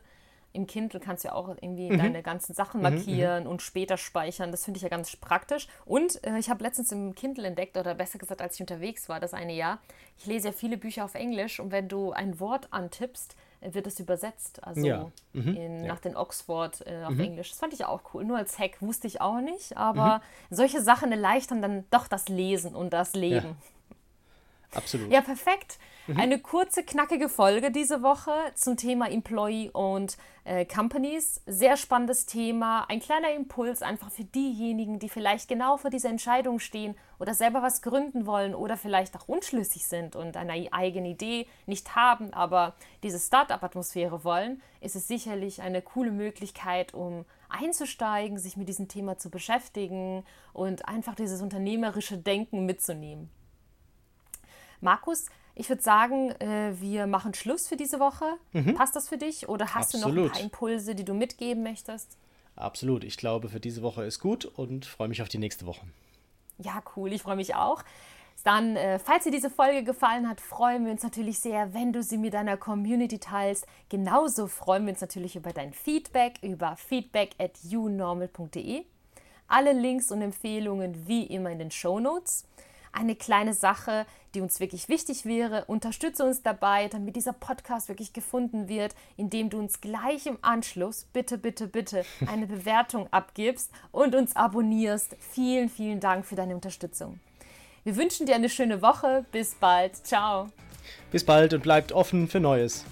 im 0.54 0.68
Kindle 0.68 1.00
kannst 1.00 1.24
du 1.24 1.28
ja 1.28 1.34
auch 1.34 1.48
irgendwie 1.48 1.90
mhm. 1.90 1.98
deine 1.98 2.22
ganzen 2.22 2.54
Sachen 2.54 2.78
mhm, 2.78 2.84
markieren 2.84 3.44
mhm, 3.44 3.50
und 3.50 3.60
später 3.60 3.96
speichern. 3.96 4.52
Das 4.52 4.64
finde 4.64 4.78
ich 4.78 4.82
ja 4.82 4.88
ganz 4.88 5.14
praktisch. 5.16 5.66
Und 5.84 6.24
äh, 6.24 6.38
ich 6.38 6.48
habe 6.48 6.62
letztens 6.62 6.92
im 6.92 7.14
Kindle 7.14 7.46
entdeckt, 7.46 7.76
oder 7.76 7.94
besser 7.94 8.18
gesagt, 8.18 8.40
als 8.40 8.54
ich 8.54 8.60
unterwegs 8.60 9.08
war, 9.08 9.18
das 9.18 9.34
eine 9.34 9.52
Jahr, 9.52 9.80
ich 10.16 10.26
lese 10.26 10.48
ja 10.48 10.52
viele 10.52 10.76
Bücher 10.76 11.04
auf 11.04 11.16
Englisch 11.16 11.58
und 11.58 11.72
wenn 11.72 11.88
du 11.88 12.12
ein 12.12 12.38
Wort 12.38 12.68
antippst, 12.70 13.34
äh, 13.60 13.74
wird 13.74 13.88
es 13.88 13.98
übersetzt. 13.98 14.62
Also 14.62 14.86
ja. 14.86 15.10
mhm. 15.32 15.56
in, 15.56 15.80
ja. 15.80 15.88
nach 15.88 15.98
den 15.98 16.16
Oxford 16.16 16.86
äh, 16.86 17.02
auf 17.04 17.14
mhm. 17.14 17.20
Englisch. 17.20 17.50
Das 17.50 17.58
fand 17.58 17.72
ich 17.72 17.84
auch 17.84 18.02
cool. 18.14 18.24
Nur 18.24 18.38
als 18.38 18.56
Hack 18.56 18.80
wusste 18.80 19.08
ich 19.08 19.20
auch 19.20 19.40
nicht. 19.40 19.76
Aber 19.76 20.18
mhm. 20.18 20.54
solche 20.54 20.80
Sachen 20.80 21.10
erleichtern 21.10 21.62
dann 21.62 21.84
doch 21.90 22.06
das 22.06 22.28
Lesen 22.28 22.76
und 22.76 22.92
das 22.92 23.14
Leben. 23.14 23.56
Absolut. 24.74 25.10
Ja, 25.10 25.20
perfekt. 25.20 25.78
Mhm. 26.06 26.20
Eine 26.20 26.38
kurze, 26.38 26.82
knackige 26.82 27.28
Folge 27.28 27.70
diese 27.70 28.02
Woche 28.02 28.32
zum 28.54 28.76
Thema 28.76 29.10
Employee 29.10 29.70
und 29.70 30.18
äh, 30.44 30.66
Companies. 30.66 31.40
Sehr 31.46 31.78
spannendes 31.78 32.26
Thema. 32.26 32.84
Ein 32.90 33.00
kleiner 33.00 33.32
Impuls 33.32 33.80
einfach 33.80 34.10
für 34.10 34.24
diejenigen, 34.24 34.98
die 34.98 35.08
vielleicht 35.08 35.48
genau 35.48 35.78
vor 35.78 35.90
dieser 35.90 36.10
Entscheidung 36.10 36.58
stehen 36.58 36.94
oder 37.18 37.32
selber 37.32 37.62
was 37.62 37.80
gründen 37.80 38.26
wollen 38.26 38.54
oder 38.54 38.76
vielleicht 38.76 39.16
auch 39.16 39.28
unschlüssig 39.28 39.86
sind 39.86 40.14
und 40.14 40.36
eine 40.36 40.68
eigene 40.72 41.08
Idee 41.08 41.46
nicht 41.64 41.96
haben, 41.96 42.34
aber 42.34 42.74
diese 43.02 43.18
Startup-Atmosphäre 43.18 44.24
wollen, 44.24 44.60
ist 44.82 44.96
es 44.96 45.08
sicherlich 45.08 45.62
eine 45.62 45.80
coole 45.80 46.10
Möglichkeit, 46.10 46.92
um 46.92 47.24
einzusteigen, 47.48 48.36
sich 48.38 48.58
mit 48.58 48.68
diesem 48.68 48.88
Thema 48.88 49.16
zu 49.16 49.30
beschäftigen 49.30 50.24
und 50.52 50.86
einfach 50.86 51.14
dieses 51.14 51.40
unternehmerische 51.40 52.18
Denken 52.18 52.66
mitzunehmen. 52.66 53.30
Markus, 54.84 55.26
ich 55.54 55.68
würde 55.68 55.82
sagen, 55.82 56.30
äh, 56.40 56.72
wir 56.80 57.06
machen 57.06 57.34
Schluss 57.34 57.66
für 57.66 57.76
diese 57.76 57.98
Woche. 57.98 58.24
Mhm. 58.52 58.74
Passt 58.74 58.94
das 58.94 59.08
für 59.08 59.16
dich? 59.16 59.48
Oder 59.48 59.74
hast 59.74 59.94
Absolut. 59.94 60.16
du 60.16 60.20
noch 60.20 60.26
ein 60.26 60.32
paar 60.32 60.40
Impulse, 60.42 60.94
die 60.94 61.04
du 61.04 61.14
mitgeben 61.14 61.62
möchtest? 61.62 62.16
Absolut. 62.54 63.02
Ich 63.02 63.16
glaube, 63.16 63.48
für 63.48 63.60
diese 63.60 63.82
Woche 63.82 64.04
ist 64.04 64.20
gut 64.20 64.44
und 64.44 64.84
freue 64.84 65.08
mich 65.08 65.22
auf 65.22 65.28
die 65.28 65.38
nächste 65.38 65.66
Woche. 65.66 65.86
Ja, 66.58 66.82
cool. 66.94 67.12
Ich 67.12 67.22
freue 67.22 67.36
mich 67.36 67.54
auch. 67.54 67.82
Dann, 68.44 68.76
äh, 68.76 68.98
falls 68.98 69.24
dir 69.24 69.30
diese 69.30 69.48
Folge 69.48 69.84
gefallen 69.84 70.28
hat, 70.28 70.40
freuen 70.40 70.84
wir 70.84 70.92
uns 70.92 71.02
natürlich 71.02 71.38
sehr, 71.38 71.72
wenn 71.72 71.92
du 71.92 72.02
sie 72.02 72.18
mit 72.18 72.34
deiner 72.34 72.56
Community 72.56 73.18
teilst. 73.18 73.66
Genauso 73.88 74.48
freuen 74.48 74.84
wir 74.84 74.92
uns 74.92 75.00
natürlich 75.00 75.34
über 75.34 75.52
dein 75.52 75.72
Feedback 75.72 76.34
über 76.42 76.76
feedback 76.76 77.30
at 77.38 77.52
unormal.de. 77.72 78.84
Alle 79.48 79.72
Links 79.72 80.10
und 80.10 80.20
Empfehlungen 80.20 81.06
wie 81.06 81.24
immer 81.24 81.50
in 81.50 81.58
den 81.58 81.70
Show 81.70 82.00
Notes 82.00 82.44
eine 82.94 83.16
kleine 83.16 83.54
Sache, 83.54 84.06
die 84.34 84.40
uns 84.40 84.60
wirklich 84.60 84.88
wichtig 84.88 85.24
wäre. 85.24 85.64
Unterstütze 85.66 86.24
uns 86.24 86.42
dabei, 86.42 86.88
damit 86.88 87.16
dieser 87.16 87.32
Podcast 87.32 87.88
wirklich 87.88 88.12
gefunden 88.12 88.68
wird, 88.68 88.94
indem 89.16 89.50
du 89.50 89.58
uns 89.58 89.80
gleich 89.80 90.26
im 90.26 90.38
Anschluss 90.42 91.06
bitte, 91.12 91.38
bitte, 91.38 91.66
bitte 91.66 92.04
eine 92.26 92.46
Bewertung 92.46 93.08
abgibst 93.12 93.70
und 93.92 94.14
uns 94.14 94.36
abonnierst. 94.36 95.16
Vielen, 95.18 95.68
vielen 95.68 96.00
Dank 96.00 96.26
für 96.26 96.34
deine 96.34 96.54
Unterstützung. 96.54 97.20
Wir 97.84 97.96
wünschen 97.96 98.26
dir 98.26 98.34
eine 98.34 98.48
schöne 98.48 98.82
Woche. 98.82 99.24
Bis 99.30 99.54
bald. 99.54 99.96
Ciao. 100.06 100.48
Bis 101.10 101.24
bald 101.24 101.54
und 101.54 101.62
bleibt 101.62 101.92
offen 101.92 102.28
für 102.28 102.40
Neues. 102.40 102.84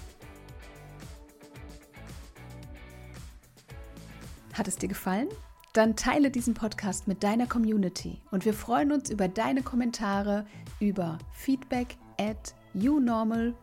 Hat 4.53 4.67
es 4.67 4.77
dir 4.77 4.87
gefallen? 4.87 5.29
dann 5.73 5.95
teile 5.95 6.29
diesen 6.29 6.53
Podcast 6.53 7.07
mit 7.07 7.23
deiner 7.23 7.47
Community 7.47 8.21
und 8.29 8.45
wir 8.45 8.53
freuen 8.53 8.91
uns 8.91 9.09
über 9.09 9.27
deine 9.27 9.63
Kommentare 9.63 10.45
über 10.83 11.17
feedback 11.31 11.97
at 12.19 12.53
unormal.de. 12.75 13.53